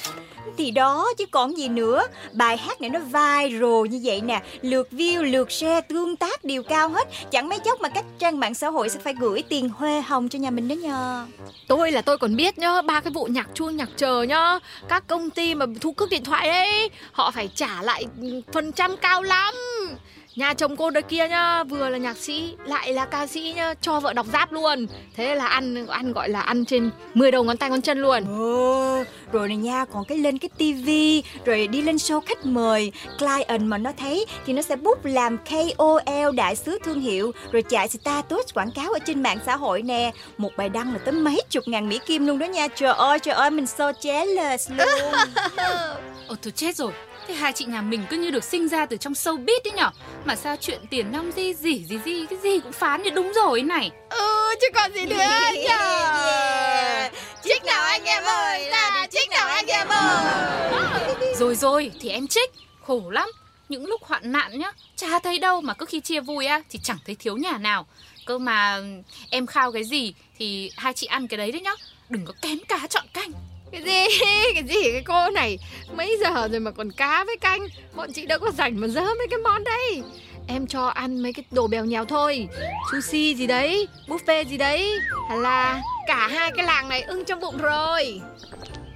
Thì 0.58 0.72
đó 0.72 1.14
chứ 1.18 1.26
còn 1.32 1.58
gì 1.58 1.68
nữa. 1.68 2.04
Bài 2.34 2.58
hát 2.58 2.82
này 2.82 2.90
nó 2.90 3.00
viral 3.00 3.88
như 3.90 4.02
vậy 4.04 4.22
nè. 4.22 4.42
Lượt 4.62 4.88
view, 4.92 5.24
lượt 5.24 5.52
share, 5.52 5.82
tương 5.82 6.16
tác 6.16 6.44
đều 6.44 6.64
cao 6.64 6.90
hết. 6.90 7.08
Chẳng 7.32 7.50
mấy 7.50 7.60
chốc 7.60 7.82
mà 7.82 7.90
các 7.90 8.06
trang 8.20 8.40
mạng 8.40 8.54
xã 8.54 8.70
hội 8.70 8.90
sẽ 8.90 9.00
phải 9.00 9.14
gửi 9.20 9.44
tiền 9.50 9.70
huê 9.70 10.02
hồng 10.02 10.30
cho 10.30 10.40
nhà 10.40 10.50
mình 10.50 10.68
đó 10.68 10.74
nhờ. 10.74 11.26
Tôi 11.68 11.92
là 11.92 12.02
tôi 12.02 12.18
còn 12.18 12.36
biết 12.36 12.58
nhá 12.58 12.82
Ba 12.82 13.02
cái 13.02 13.14
vụ 13.14 13.26
nhạc 13.26 13.50
chuông 13.54 13.78
nhạc 13.78 13.90
chờ 13.98 14.24
nhá 14.24 14.60
Các 14.90 15.08
công 15.08 15.30
ty 15.30 15.56
mà 15.56 15.66
thu 15.82 15.92
cước 15.92 16.10
điện 16.10 16.24
thoại 16.24 16.48
đấy 16.48 16.90
Họ 17.12 17.32
phải 17.32 17.50
trả 17.56 17.82
lại 17.82 17.95
phần 18.54 18.72
trăm 18.72 18.98
cao 18.98 19.22
lắm. 19.22 19.54
Nhà 20.36 20.54
chồng 20.54 20.76
cô 20.76 20.90
đây 20.90 21.04
kia 21.04 21.28
nhá 21.28 21.64
Vừa 21.64 21.90
là 21.90 21.98
nhạc 21.98 22.18
sĩ 22.18 22.56
Lại 22.66 22.94
là 22.94 23.06
ca 23.06 23.28
sĩ 23.28 23.54
nhá 23.56 23.74
Cho 23.82 24.00
vợ 24.00 24.14
đọc 24.14 24.26
giáp 24.34 24.52
luôn. 24.52 24.88
Thế 25.16 25.36
là 25.36 25.48
ăn 25.48 25.88
ăn 25.88 26.14
gọi 26.14 26.30
là 26.30 26.42
ăn 26.42 26.66
trên 26.66 26.92
10 27.14 27.32
đầu 27.32 27.44
ngón 27.44 27.58
tay 27.58 27.70
ngón 27.70 27.82
chân 27.82 28.02
luôn. 28.02 28.24
Ồ, 28.40 29.04
rồi 29.32 29.48
này 29.48 29.58
nha, 29.58 29.86
còn 29.86 30.06
cái 30.06 30.18
lên 30.18 30.38
cái 30.38 30.50
tivi 30.58 31.24
Rồi 31.46 31.68
đi 31.68 31.82
lên 31.82 31.96
show 31.96 32.22
khách 32.22 32.46
mời 32.46 32.92
Client 33.20 33.62
mà 33.62 33.78
nó 33.78 33.92
thấy 33.98 34.26
Thì 34.46 34.54
nó 34.54 34.62
sẽ 34.62 34.76
book 34.76 35.00
làm 35.06 35.38
KOL 35.38 36.36
đại 36.36 36.56
sứ 36.56 36.80
thương 36.84 37.02
hiệu 37.02 37.32
Rồi 37.52 37.62
chạy 37.62 37.88
status 37.88 38.54
quảng 38.54 38.72
cáo 38.76 38.92
ở 38.94 39.00
trên 39.06 39.24
mạng 39.24 39.38
xã 39.46 39.56
hội 39.56 39.82
nè. 39.82 40.12
Một 40.38 40.52
bài 40.58 40.70
đăng 40.70 40.94
là 40.94 41.00
tới 41.00 41.12
mấy 41.12 41.42
chục 41.50 41.64
ngàn 41.68 41.90
Mỹ 41.90 42.00
Kim 42.06 42.28
luôn 42.28 42.40
đó 42.40 42.46
nha. 42.46 42.68
Trời 42.68 42.94
ơi, 42.94 43.20
trời 43.20 43.36
ơi, 43.36 43.50
mình 43.50 43.68
so 43.68 43.92
jealous 43.92 44.76
luôn 44.78 45.14
Ồ 46.28 46.36
tôi 46.42 46.52
chết 46.52 46.76
rồi. 46.76 46.92
Thế 47.28 47.34
hai 47.34 47.54
chị 47.54 47.66
nhà 47.66 47.82
mình 47.82 48.06
cứ 48.10 48.18
như 48.18 48.32
được 48.32 48.44
sinh 48.44 48.68
ra 48.68 48.86
từ 48.86 48.98
trong 48.98 49.14
showbiz 49.14 49.60
đấy 49.64 49.74
nhở? 49.76 49.90
Mà 50.26 50.36
sao 50.36 50.56
chuyện 50.62 50.82
tiền 50.90 51.12
nong 51.12 51.32
gì 51.32 51.54
gì 51.54 51.86
gì 51.86 52.00
gì 52.06 52.26
Cái 52.30 52.40
gì 52.44 52.60
cũng 52.60 52.72
phán 52.72 53.04
như 53.04 53.10
đúng 53.10 53.32
rồi 53.36 53.62
này. 53.62 53.92
Ừ 54.10 54.56
chứ 54.62 54.68
còn 54.74 54.94
gì 54.94 55.06
nữa 55.06 55.16
nhờ 55.68 57.10
Trích 57.44 57.64
nào 57.66 57.84
anh 57.84 58.04
em 58.04 58.24
ơi 58.24 58.70
Là 58.70 59.08
trích 59.12 59.30
nào 59.30 59.48
anh 59.48 59.66
em 59.68 59.88
ơi. 59.88 61.34
Rồi 61.36 61.56
rồi 61.56 61.92
thì 62.02 62.10
em 62.10 62.28
trích 62.28 62.52
Khổ 62.82 63.10
lắm. 63.10 63.30
Những 63.70 63.86
lúc 63.86 64.04
hoạn 64.04 64.32
nạn 64.32 64.60
nhá 64.60 64.72
Chả 64.96 65.20
thấy 65.20 65.40
đâu 65.40 65.62
mà 65.62 65.74
cứ 65.74 65.86
khi 65.86 66.00
chia 66.00 66.20
vui 66.20 66.46
á 66.46 66.62
Thì 66.70 66.80
chẳng 66.84 66.98
thấy 67.06 67.16
thiếu 67.16 67.38
nhà 67.38 67.58
nào. 67.58 67.88
Cơ 68.26 68.38
mà 68.38 68.80
em 69.30 69.48
khao 69.48 69.72
cái 69.72 69.84
gì 69.84 70.14
Thì 70.38 70.72
hai 70.78 70.94
chị 70.94 71.08
ăn 71.08 71.28
cái 71.28 71.38
đấy 71.38 71.52
đấy 71.52 71.62
nhá. 71.62 71.74
Đừng 72.10 72.26
có 72.26 72.34
kén 72.42 72.60
cá 72.68 72.88
chọn 72.90 73.06
canh 73.14 73.32
cái 73.76 73.84
gì? 73.84 74.20
Cái 74.54 74.64
gì? 74.64 74.92
Cái 74.92 75.04
cô 75.06 75.30
này 75.30 75.60
mấy 75.96 76.18
giờ 76.22 76.48
rồi 76.48 76.60
mà 76.60 76.72
còn 76.72 76.92
cá 76.92 77.24
với 77.24 77.38
canh? 77.38 77.68
Bọn 77.96 78.14
chị 78.14 78.26
đâu 78.26 78.40
có 78.40 78.52
rảnh 78.52 78.82
mà 78.82 78.88
dơ 78.88 79.02
mấy 79.02 79.28
cái 79.30 79.40
món 79.40 79.64
đây 79.64 80.04
em 80.48 80.68
cho 80.68 80.88
ăn 80.88 81.24
mấy 81.24 81.34
cái 81.34 81.46
đồ 81.52 81.68
bèo 81.68 81.86
nhèo 81.86 82.06
thôi. 82.06 82.48
Sushi 82.92 83.36
gì 83.36 83.48
đấy 83.48 83.88
buffet 84.08 84.44
gì 84.44 84.58
đấy. 84.58 85.00
Hay 85.30 85.38
là 85.38 85.82
cả 86.08 86.28
hai 86.28 86.52
cái 86.56 86.66
làng 86.66 86.90
này 86.90 87.02
ưng 87.02 87.26
trong 87.26 87.40
bụng 87.40 87.58
rồi. 87.58 88.22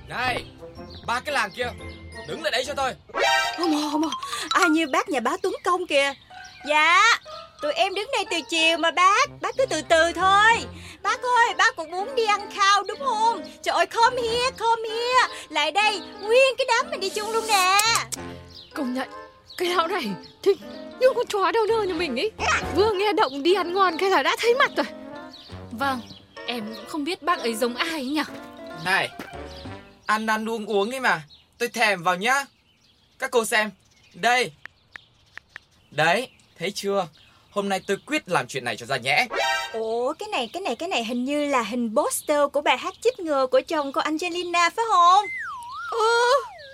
Này 0.07 0.43
ba 1.07 1.19
cái 1.19 1.33
làng 1.33 1.51
kia 1.51 1.67
đứng 2.27 2.43
lại 2.43 2.51
đấy 2.51 2.63
cho 2.67 2.73
tôi. 2.73 2.93
Không 3.57 3.91
không. 3.91 4.01
Ai 4.49 4.69
như 4.69 4.87
bác 4.91 5.09
nhà 5.09 5.19
bá 5.19 5.31
tuấn 5.41 5.53
công 5.63 5.87
kìa? 5.87 6.13
Dạ. 6.67 7.19
Tụi 7.61 7.73
em 7.73 7.95
đứng 7.95 8.07
đây 8.11 8.25
từ 8.31 8.37
chiều 8.49 8.77
mà 8.77 8.91
bác. 8.91 9.29
Bác 9.41 9.57
cứ 9.57 9.65
từ 9.65 9.81
từ 9.81 10.11
thôi. 10.15 10.65
Bác 11.03 11.21
ơi 11.21 11.53
bác 11.57 11.75
cũng 11.75 11.91
muốn 11.91 12.15
đi 12.15 12.25
ăn 12.25 12.49
khao 12.53 12.83
đúng 12.83 12.99
không? 12.99 13.43
Trời 13.63 13.75
ơi 13.75 13.85
come 13.85 14.21
here 14.21 14.51
come 14.57 14.89
here 14.89 15.33
Lại 15.49 15.71
đây 15.71 16.01
Nguyên 16.21 16.55
cái 16.57 16.67
đám 16.67 16.91
mình 16.91 16.99
đi 16.99 17.09
chung 17.09 17.31
luôn 17.31 17.47
nè. 17.47 17.77
Công 18.73 18.93
nhận 18.93 19.09
Cái 19.57 19.69
lão 19.69 19.87
này 19.87 20.03
thì 20.43 20.51
như 20.99 21.07
con 21.15 21.27
chó 21.27 21.51
đâu 21.51 21.65
nơ 21.65 21.83
như 21.83 21.93
mình 21.93 22.19
ấy 22.19 22.31
Vừa 22.75 22.91
nghe 22.93 23.13
động 23.13 23.43
đi 23.43 23.53
ăn 23.53 23.73
ngon 23.73 23.97
cái 23.97 24.09
là 24.09 24.23
đã 24.23 24.35
thấy 24.39 24.55
mặt 24.55 24.71
rồi. 24.75 24.85
Vâng 25.71 26.01
Em 26.45 26.75
cũng 26.75 26.85
không 26.87 27.03
biết 27.03 27.21
bác 27.23 27.39
ấy 27.39 27.55
giống 27.55 27.75
ai 27.75 27.89
ấy 27.89 28.05
nhở 28.05 28.23
Này 28.85 29.09
Ăn 30.05 30.27
ăn 30.27 30.49
uống 30.49 30.65
uống 30.65 30.91
ấy 30.91 30.99
mà. 30.99 31.21
Tôi 31.57 31.69
thèm 31.69 32.03
vào 32.03 32.15
nhá. 32.15 32.45
Các 33.19 33.31
cô 33.31 33.45
xem. 33.45 33.71
Đây. 34.13 34.51
Đấy 35.91 36.29
Thấy 36.59 36.71
chưa 36.71 37.07
Hôm 37.51 37.69
nay 37.69 37.81
tôi 37.87 37.97
quyết 38.05 38.29
làm 38.29 38.47
chuyện 38.47 38.63
này 38.63 38.77
cho 38.77 38.85
ra 38.85 38.97
nhẽ 38.97 39.27
Ủa 39.73 40.13
cái 40.13 40.29
này 40.29 40.49
cái 40.53 40.61
này 40.61 40.75
cái 40.75 40.89
này 40.89 41.05
hình 41.05 41.25
như 41.25 41.45
là 41.45 41.61
hình 41.61 41.95
poster 41.95 42.39
của 42.53 42.61
bài 42.61 42.77
hát 42.77 42.93
chích 43.01 43.19
ngừa 43.19 43.47
của 43.47 43.61
chồng 43.67 43.91
cô 43.91 44.01
Angelina 44.01 44.69
phải 44.69 44.85
không? 44.89 45.25
Ừ 45.91 46.31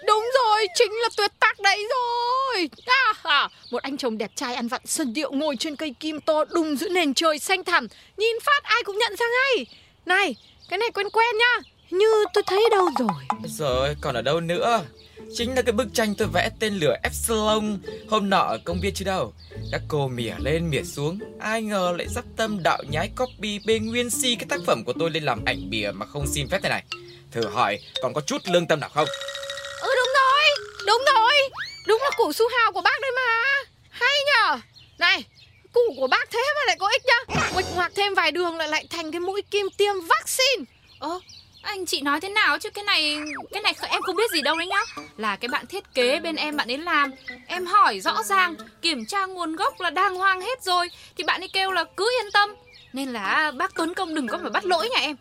Đúng 0.08 0.30
rồi, 0.36 0.68
chính 0.76 0.92
là 0.92 1.10
tuyệt 1.18 1.32
tác 1.40 1.60
đấy 1.60 1.88
rồi. 1.90 2.70
À, 2.86 3.14
à, 3.24 3.50
Một 3.72 3.82
anh 3.84 3.98
chồng 3.98 4.18
đẹp 4.18 4.32
trai 4.36 4.56
ăn 4.56 4.68
vặn 4.68 4.82
sân 4.86 5.14
điệu 5.14 5.32
ngồi 5.32 5.56
trên 5.60 5.76
cây 5.76 5.96
kim 6.00 6.22
to 6.22 6.46
đùng 6.46 6.76
giữa 6.76 6.90
nền 6.90 7.14
trời 7.14 7.40
xanh 7.40 7.64
thẳm. 7.64 7.88
Nhìn 8.18 8.36
phát 8.44 8.64
ai 8.64 8.84
cũng 8.84 8.98
nhận 8.98 9.16
ra 9.16 9.26
ngay. 9.26 9.66
Này, 10.06 10.36
cái 10.70 10.80
này 10.80 10.90
quen 10.94 11.10
quen 11.10 11.38
nhá 11.38 11.70
Như 11.90 12.26
tôi 12.34 12.44
thấy 12.48 12.64
đâu 12.72 12.90
rồi. 13.00 13.40
Rồi 13.48 13.96
còn 14.02 14.16
ở 14.16 14.22
đâu 14.22 14.40
nữa 14.40 14.82
Chính 15.34 15.56
là 15.56 15.62
cái 15.62 15.72
bức 15.72 15.88
tranh 15.94 16.16
tôi 16.16 16.28
vẽ 16.34 16.50
tên 16.60 16.74
lửa 16.74 16.96
Epsilon. 17.04 17.78
Hôm 18.10 18.30
nọ 18.30 18.40
ở 18.40 18.58
công 18.66 18.80
viên 18.82 18.94
chứ 18.94 19.06
đâu? 19.06 19.34
Các 19.72 19.82
cô 19.88 20.08
mỉa 20.08 20.34
lên 20.40 20.70
mỉa 20.70 20.84
xuống. 20.84 21.20
Ai 21.40 21.62
ngờ 21.62 21.94
lại 21.98 22.08
dắp 22.08 22.26
tâm 22.38 22.64
đạo 22.64 22.84
nhái 22.90 23.10
copy 23.16 23.60
bê 23.66 23.80
nguyên 23.80 24.10
si 24.10 24.36
cái 24.36 24.46
tác 24.50 24.60
phẩm 24.66 24.84
của 24.84 24.94
tôi 25.00 25.10
lên 25.12 25.24
làm 25.24 25.46
ảnh 25.46 25.70
bìa 25.70 25.92
mà 25.92 26.06
không 26.06 26.28
xin 26.28 26.48
phép 26.48 26.60
thế 26.64 26.70
này. 26.70 26.84
Thử 27.32 27.48
hỏi 27.48 27.80
còn 28.02 28.14
có 28.14 28.22
chút 28.22 28.42
lương 28.46 28.68
tâm 28.68 28.80
nào 28.80 28.90
không? 28.90 29.08
Ừ 29.82 29.90
đúng 29.96 30.14
rồi, 30.14 30.76
đúng 30.88 31.02
rồi. 31.14 31.50
Đúng 31.88 32.02
là 32.02 32.10
củ 32.18 32.34
su 32.34 32.46
hào 32.48 32.72
của 32.72 32.82
bác 32.82 33.02
đấy 33.02 33.12
mà. 33.16 33.64
Hay 33.90 34.14
nhở 34.26 34.60
Này, 35.00 35.24
củ 35.74 35.82
của 35.98 36.08
bác 36.08 36.30
thế 36.32 36.44
mà 36.56 36.62
lại 36.68 36.76
có 36.80 36.90
ích 36.90 37.04
nhá 37.06 37.36
Nguệch 37.54 37.66
ngoạc 37.76 37.92
thêm 37.96 38.14
vài 38.14 38.32
đường 38.32 38.58
lại 38.58 38.68
lại 38.68 38.88
thành 38.90 39.12
cái 39.12 39.20
mũi 39.20 39.42
kim 39.52 39.66
tiêm 39.78 39.96
vaccine. 40.10 40.64
Ơ 41.00 41.20
anh 41.66 41.86
chị 41.86 42.02
nói 42.02 42.22
thế 42.22 42.30
nào 42.30 42.60
chứ? 42.60 42.70
Cái 42.70 42.84
này 42.84 43.18
cái 43.52 43.62
này 43.62 43.74
em 43.90 44.02
không 44.02 44.16
biết 44.16 44.32
gì 44.32 44.42
đâu 44.42 44.58
đấy 44.58 44.68
nhá. 44.68 45.04
Là 45.18 45.36
cái 45.36 45.50
bạn 45.50 45.66
thiết 45.66 45.94
kế 45.94 46.20
bên 46.20 46.36
em 46.36 46.58
bạn 46.58 46.72
ấy 46.72 46.78
làm. 46.78 47.12
Em 47.48 47.66
hỏi 47.66 48.00
rõ 48.00 48.24
ràng, 48.24 48.56
kiểm 48.82 49.06
tra 49.06 49.26
nguồn 49.26 49.56
gốc 49.56 49.82
là 49.82 49.90
đang 49.90 50.16
hoang 50.16 50.42
hết 50.42 50.64
rồi. 50.64 50.90
Thì 51.18 51.24
bạn 51.24 51.42
ấy 51.42 51.50
kêu 51.54 51.72
là 51.72 51.84
cứ 51.98 52.12
yên 52.22 52.32
tâm. 52.32 52.50
Nên 52.94 53.10
là 53.10 53.52
bác 53.58 53.76
Tuấn 53.76 53.94
Công 53.94 54.16
đừng 54.16 54.28
có 54.28 54.38
mà 54.38 54.50
bắt 54.50 54.66
lỗi 54.66 54.90
nhà 54.90 55.02
em. 55.02 55.16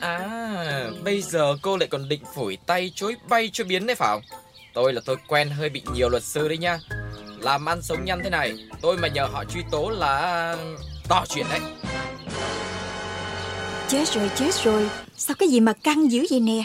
À 0.00 0.20
bây 1.04 1.22
giờ 1.22 1.56
cô 1.62 1.76
lại 1.76 1.88
còn 1.88 2.08
định 2.08 2.22
phủi 2.34 2.58
tay 2.66 2.92
chối 2.94 3.16
bay 3.28 3.50
cho 3.52 3.64
biến 3.64 3.86
đấy 3.86 3.96
phải 3.96 4.08
không 4.08 4.22
Tôi 4.74 4.92
là 4.92 5.00
tôi 5.04 5.16
quen 5.28 5.50
hơi 5.50 5.68
bị 5.68 5.82
nhiều 5.94 6.08
luật 6.08 6.22
sư 6.22 6.48
đấy 6.48 6.58
nha. 6.58 6.78
Làm 7.38 7.68
ăn 7.68 7.82
sống 7.82 8.04
nhăn 8.04 8.20
thế 8.24 8.30
này, 8.30 8.54
Tôi 8.82 8.96
mà 8.96 9.08
nhờ 9.08 9.26
họ 9.32 9.44
truy 9.44 9.60
tố 9.70 9.90
là 9.90 10.56
to 11.08 11.24
chuyện 11.28 11.46
đấy. 11.50 11.60
Chết 13.90 14.08
rồi 14.14 14.30
chết 14.36 14.54
rồi. 14.64 14.90
Sao 15.16 15.34
cái 15.38 15.48
gì 15.48 15.60
mà 15.60 15.72
căng 15.72 16.12
dữ 16.12 16.26
vậy 16.30 16.40
nè? 16.40 16.64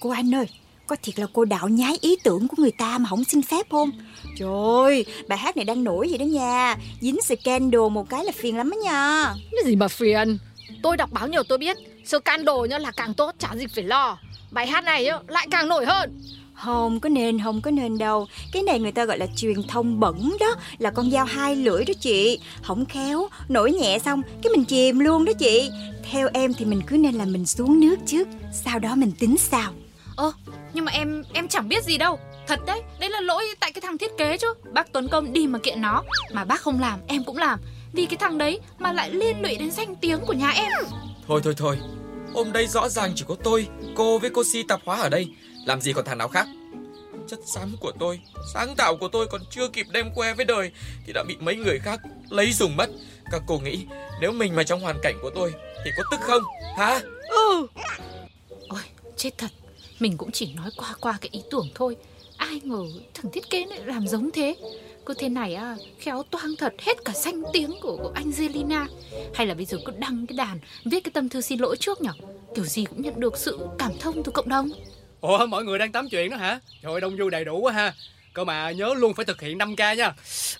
Cô 0.00 0.10
anh 0.10 0.34
ơi 0.34 0.46
Có 0.86 0.96
thiệt 1.02 1.18
là 1.18 1.26
cô 1.32 1.44
đạo 1.44 1.68
nhái 1.68 1.98
ý 2.00 2.16
tưởng 2.24 2.48
của 2.48 2.54
người 2.58 2.70
ta 2.70 2.98
mà 2.98 3.08
không 3.08 3.24
xin 3.24 3.42
phép 3.42 3.66
không? 3.70 3.90
Trời 4.38 4.48
ơi 4.84 5.04
Bài 5.28 5.38
hát 5.38 5.56
này 5.56 5.64
đang 5.64 5.84
nổi 5.84 6.06
vậy 6.08 6.18
đó 6.18 6.24
nha. 6.24 6.76
Dính 7.00 7.16
scandal 7.22 7.88
một 7.90 8.10
cái 8.10 8.24
là 8.24 8.32
phiền 8.32 8.56
lắm 8.56 8.70
đó 8.70 8.76
nha. 8.84 9.34
Cái 9.50 9.64
gì 9.64 9.76
mà 9.76 9.88
phiền? 9.88 10.38
Tôi 10.82 10.96
đọc 10.96 11.10
báo 11.12 11.28
nhiều 11.28 11.42
tôi 11.42 11.58
biết 11.58 11.76
Scandal 12.04 12.68
nhá 12.68 12.78
là 12.78 12.90
càng 12.90 13.14
tốt 13.14 13.34
chả 13.38 13.56
gì 13.56 13.66
phải 13.74 13.84
lo. 13.84 14.18
Bài 14.50 14.66
hát 14.66 14.84
này 14.84 15.04
nhá, 15.04 15.18
lại 15.28 15.46
càng 15.50 15.68
nổi 15.68 15.86
hơn. 15.86 16.20
Không 16.64 17.00
có 17.00 17.08
nên 17.08 17.42
không 17.42 17.60
có 17.60 17.70
nên 17.70 17.98
đâu 17.98 18.26
Cái 18.52 18.62
này 18.62 18.80
người 18.80 18.92
ta 18.92 19.04
gọi 19.04 19.18
là 19.18 19.26
truyền 19.36 19.62
thông 19.62 20.00
bẩn 20.00 20.36
đó 20.40 20.56
Là 20.78 20.90
con 20.90 21.10
dao 21.10 21.24
hai 21.24 21.56
lưỡi 21.56 21.84
đó 21.84 21.94
chị 22.00 22.40
Không 22.62 22.86
khéo 22.86 23.28
Nổi 23.48 23.72
nhẹ 23.72 23.98
xong 23.98 24.22
Cái 24.42 24.50
mình 24.52 24.64
chìm 24.64 24.98
luôn 24.98 25.24
đó 25.24 25.32
chị 25.32 25.70
Theo 26.10 26.28
em 26.32 26.54
thì 26.54 26.64
mình 26.64 26.80
cứ 26.86 26.96
nên 26.96 27.14
là 27.14 27.24
mình 27.24 27.46
xuống 27.46 27.80
nước 27.80 27.96
trước 28.06 28.28
Sau 28.64 28.78
đó 28.78 28.94
mình 28.94 29.12
tính 29.18 29.36
sao 29.36 29.72
Ơ, 30.16 30.32
nhưng 30.72 30.84
mà 30.84 30.92
em 30.92 31.22
em 31.32 31.48
chẳng 31.48 31.68
biết 31.68 31.84
gì 31.84 31.98
đâu. 31.98 32.18
Thật 32.46 32.60
đấy, 32.66 32.82
đấy 33.00 33.10
là 33.10 33.20
lỗi 33.20 33.44
tại 33.60 33.72
cái 33.72 33.80
thằng 33.80 33.98
thiết 33.98 34.16
kế 34.18 34.36
chứ. 34.36 34.54
Bác 34.72 34.92
Tuấn 34.92 35.08
Công 35.08 35.32
đi 35.32 35.46
mà 35.46 35.58
kiện 35.58 35.80
nó, 35.80 36.02
mà 36.32 36.44
bác 36.44 36.60
không 36.60 36.80
làm, 36.80 36.98
em 37.06 37.24
cũng 37.24 37.36
làm. 37.36 37.60
Vì 37.92 38.06
cái 38.06 38.16
thằng 38.16 38.38
đấy 38.38 38.60
mà 38.78 38.92
lại 38.92 39.10
liên 39.10 39.42
lụy 39.42 39.56
đến 39.56 39.70
danh 39.70 39.96
tiếng 39.96 40.20
của 40.26 40.32
nhà 40.32 40.50
em. 40.50 40.72
Thôi 41.28 41.40
thôi 41.44 41.54
thôi 41.56 41.78
Hôm 42.34 42.52
đây 42.52 42.66
rõ 42.66 42.88
ràng 42.88 43.12
chỉ 43.16 43.24
có 43.28 43.36
tôi 43.44 43.66
Cô 43.94 44.18
với 44.18 44.30
cô 44.30 44.44
si 44.44 44.62
tạp 44.62 44.80
hóa 44.84 44.96
ở 44.96 45.08
đây 45.08 45.28
làm 45.66 45.80
gì 45.80 45.92
còn 45.92 46.04
thằng 46.04 46.18
nào 46.18 46.28
khác 46.28 46.48
Chất 47.28 47.38
xám 47.46 47.76
của 47.80 47.92
tôi 47.98 48.20
Sáng 48.54 48.76
tạo 48.76 48.96
của 48.96 49.08
tôi 49.08 49.26
còn 49.26 49.40
chưa 49.50 49.68
kịp 49.68 49.86
đem 49.92 50.10
que 50.14 50.34
với 50.34 50.44
đời 50.44 50.70
Thì 51.06 51.12
đã 51.12 51.24
bị 51.28 51.36
mấy 51.40 51.56
người 51.56 51.78
khác 51.78 52.00
lấy 52.30 52.52
dùng 52.52 52.76
mất 52.76 52.90
Các 53.32 53.42
cô 53.46 53.58
nghĩ 53.58 53.86
Nếu 54.20 54.32
mình 54.32 54.56
mà 54.56 54.62
trong 54.62 54.80
hoàn 54.80 54.96
cảnh 55.02 55.18
của 55.22 55.30
tôi 55.34 55.54
Thì 55.84 55.90
có 55.96 56.02
tức 56.10 56.20
không 56.20 56.42
Hả 56.76 57.00
ừ. 57.28 57.66
Ôi, 58.68 58.80
chết 59.16 59.38
thật. 59.38 59.50
Mình 60.00 60.16
cũng 60.16 60.30
chỉ 60.30 60.52
nói 60.54 60.70
qua 60.76 60.94
qua 61.00 61.18
cái 61.20 61.28
ý 61.32 61.42
tưởng 61.50 61.68
thôi. 61.74 61.96
Ai 62.36 62.60
ngờ 62.64 62.84
thằng 63.14 63.32
thiết 63.32 63.50
kế 63.50 63.66
lại 63.66 63.80
làm 63.84 64.08
giống 64.08 64.30
thế. 64.30 64.56
Cứ 65.06 65.14
thế 65.14 65.28
này 65.28 65.54
à, 65.54 65.76
khéo 65.98 66.22
toang 66.30 66.56
thật 66.58 66.74
hết 66.78 67.04
cả 67.04 67.12
danh 67.12 67.42
tiếng 67.52 67.74
của, 67.82 67.96
của 67.96 68.12
Angelina. 68.14 68.86
Hay 69.34 69.46
là 69.46 69.54
bây 69.54 69.64
giờ 69.64 69.78
cứ 69.84 69.92
đăng 69.98 70.26
cái 70.26 70.36
đàn, 70.36 70.58
viết 70.84 71.04
cái 71.04 71.12
tâm 71.12 71.28
thư 71.28 71.40
xin 71.40 71.58
lỗi 71.58 71.76
trước 71.76 72.02
nhở? 72.02 72.12
Kiểu 72.54 72.64
gì 72.64 72.84
cũng 72.84 73.02
nhận 73.02 73.20
được 73.20 73.38
sự 73.38 73.58
cảm 73.78 73.92
thông 74.00 74.22
từ 74.22 74.32
cộng 74.32 74.48
đồng. 74.48 74.70
Ủa 75.20 75.46
mọi 75.46 75.64
người 75.64 75.78
đang 75.78 75.92
tám 75.92 76.08
chuyện 76.08 76.30
đó 76.30 76.36
hả? 76.36 76.60
Trời 76.82 76.92
ơi 76.92 77.00
đông 77.00 77.16
vui 77.16 77.30
đầy 77.30 77.44
đủ 77.44 77.58
quá 77.60 77.72
ha 77.72 77.92
Cơ 78.32 78.44
mà 78.44 78.70
nhớ 78.70 78.94
luôn 78.96 79.14
phải 79.14 79.24
thực 79.24 79.40
hiện 79.40 79.58
5K 79.58 79.94
nha 79.94 80.06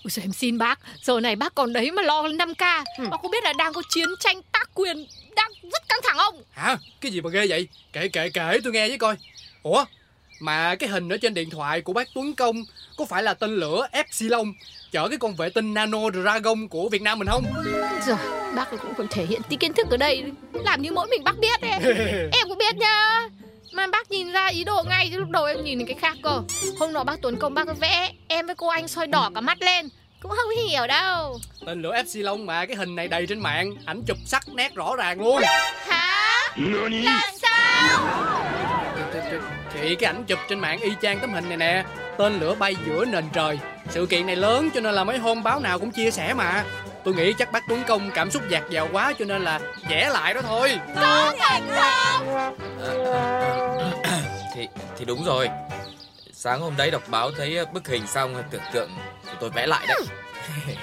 Ôi 0.03 0.09
giời, 0.09 0.25
em 0.25 0.31
xin 0.33 0.57
bác 0.57 0.79
Giờ 1.03 1.19
này 1.19 1.35
bác 1.35 1.55
còn 1.55 1.73
đấy 1.73 1.91
mà 1.91 2.01
lo 2.01 2.23
5K 2.23 2.83
Bác 3.09 3.17
có 3.23 3.29
biết 3.31 3.43
là 3.43 3.53
đang 3.53 3.73
có 3.73 3.81
chiến 3.89 4.09
tranh 4.19 4.41
tác 4.51 4.69
quyền 4.73 5.05
Đang 5.35 5.51
rất 5.71 5.83
căng 5.89 5.99
thẳng 6.03 6.17
không 6.17 6.43
Hả? 6.51 6.77
Cái 7.01 7.11
gì 7.11 7.21
mà 7.21 7.29
ghê 7.29 7.45
vậy? 7.49 7.67
Kể 7.93 8.07
kể 8.07 8.29
kể 8.29 8.59
tôi 8.63 8.73
nghe 8.73 8.87
với 8.87 8.97
coi 8.97 9.15
Ủa? 9.63 9.85
Mà 10.39 10.75
cái 10.75 10.89
hình 10.89 11.09
ở 11.09 11.17
trên 11.17 11.33
điện 11.33 11.49
thoại 11.49 11.81
của 11.81 11.93
bác 11.93 12.07
Tuấn 12.15 12.35
Công 12.35 12.63
Có 12.97 13.05
phải 13.05 13.23
là 13.23 13.33
tên 13.33 13.55
lửa 13.55 13.87
Epsilon 13.91 14.53
Chở 14.91 15.07
cái 15.09 15.17
con 15.17 15.35
vệ 15.35 15.49
tinh 15.49 15.73
Nano 15.73 16.11
Dragon 16.11 16.67
của 16.67 16.89
Việt 16.89 17.01
Nam 17.01 17.19
mình 17.19 17.27
không? 17.27 17.45
Rồi 18.07 18.17
bác 18.55 18.71
cũng 18.71 18.93
còn 18.97 19.07
thể 19.07 19.25
hiện 19.25 19.41
tí 19.49 19.55
kiến 19.55 19.73
thức 19.73 19.87
ở 19.91 19.97
đây 19.97 20.23
Làm 20.53 20.81
như 20.81 20.91
mỗi 20.91 21.07
mình 21.07 21.23
bác 21.23 21.39
biết 21.39 21.61
ấy. 21.61 21.71
Em 22.31 22.47
cũng 22.47 22.57
biết 22.57 22.75
nhá 22.77 23.27
Mà 23.71 23.87
bác 23.87 24.11
nhìn 24.11 24.31
ra 24.31 24.47
ý 24.47 24.63
đồ 24.63 24.83
ngay 24.83 25.09
chứ 25.11 25.19
lúc 25.19 25.29
đầu 25.29 25.45
em 25.45 25.63
nhìn 25.63 25.79
đến 25.79 25.87
cái 25.87 25.97
khác 26.01 26.17
cơ. 26.23 26.41
Hôm 26.79 26.93
nọ 26.93 27.03
bác 27.03 27.21
Tuấn 27.21 27.37
Công 27.37 27.53
bác 27.53 27.67
vẽ 27.79 28.11
Em 28.27 28.45
với 28.45 28.55
cô 28.55 28.67
anh 28.67 28.87
soi 28.87 29.07
đỏ 29.07 29.31
cả 29.35 29.41
mắt 29.41 29.61
lên. 29.61 29.89
Cũng 30.21 30.31
không 30.31 30.49
hiểu 30.69 30.87
đâu. 30.87 31.39
Tên 31.65 31.81
lửa 31.81 31.93
Epsilon 31.95 32.45
mà 32.45 32.65
cái 32.65 32.75
hình 32.75 32.95
này 32.95 33.07
đầy 33.07 33.25
trên 33.27 33.39
mạng 33.39 33.73
Ảnh 33.85 34.03
chụp 34.07 34.17
sắc 34.25 34.49
nét 34.49 34.75
rõ 34.75 34.95
ràng 34.95 35.21
luôn. 35.21 35.41
Hả? 35.87 36.53
Là 36.55 37.21
sao? 37.41 38.07
Chị 39.73 39.95
cái 39.95 40.13
ảnh 40.13 40.23
chụp 40.23 40.39
trên 40.49 40.59
mạng 40.59 40.79
y 40.79 40.91
chang 41.01 41.19
tấm 41.19 41.33
hình 41.33 41.49
này 41.49 41.57
nè. 41.57 41.83
Tên 42.17 42.39
lửa 42.39 42.55
bay 42.55 42.75
giữa 42.85 43.05
nền 43.05 43.23
trời. 43.33 43.59
Sự 43.89 44.05
kiện 44.05 44.25
này 44.25 44.35
lớn 44.35 44.69
cho 44.73 44.81
nên 44.81 44.93
là 44.93 45.03
mấy 45.03 45.17
hôm 45.17 45.43
báo 45.43 45.59
nào 45.59 45.79
cũng 45.79 45.91
chia 45.91 46.11
sẻ 46.11 46.33
mà 46.33 46.63
Tôi 47.03 47.13
nghĩ 47.13 47.33
chắc 47.33 47.51
bác 47.51 47.67
Tuấn 47.67 47.83
Công 47.87 48.11
cảm 48.11 48.31
xúc 48.31 48.43
dạt 48.49 48.63
dào 48.69 48.89
quá 48.91 49.13
cho 49.19 49.25
nên 49.25 49.43
là 49.43 49.59
vẽ 49.89 50.09
lại 50.09 50.33
đó 50.33 50.41
thôi. 50.41 50.79
Thì 54.55 54.67
thì 54.97 55.05
đúng 55.05 55.23
rồi. 55.23 55.49
Sáng 56.33 56.61
hôm 56.61 56.77
đấy 56.77 56.91
đọc 56.91 57.01
báo 57.07 57.31
thấy 57.37 57.65
bức 57.73 57.87
hình 57.87 58.07
xong 58.07 58.43
Tưởng 58.51 58.61
tượng 58.73 58.89
thì 59.25 59.31
tôi 59.39 59.49
vẽ 59.49 59.67
lại 59.67 59.85
đấy. 59.87 60.01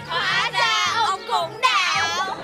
Hóa 0.08 0.50
ra 0.52 1.02
ông 1.06 1.20
cũng 1.28 1.60
đạo 1.60 2.36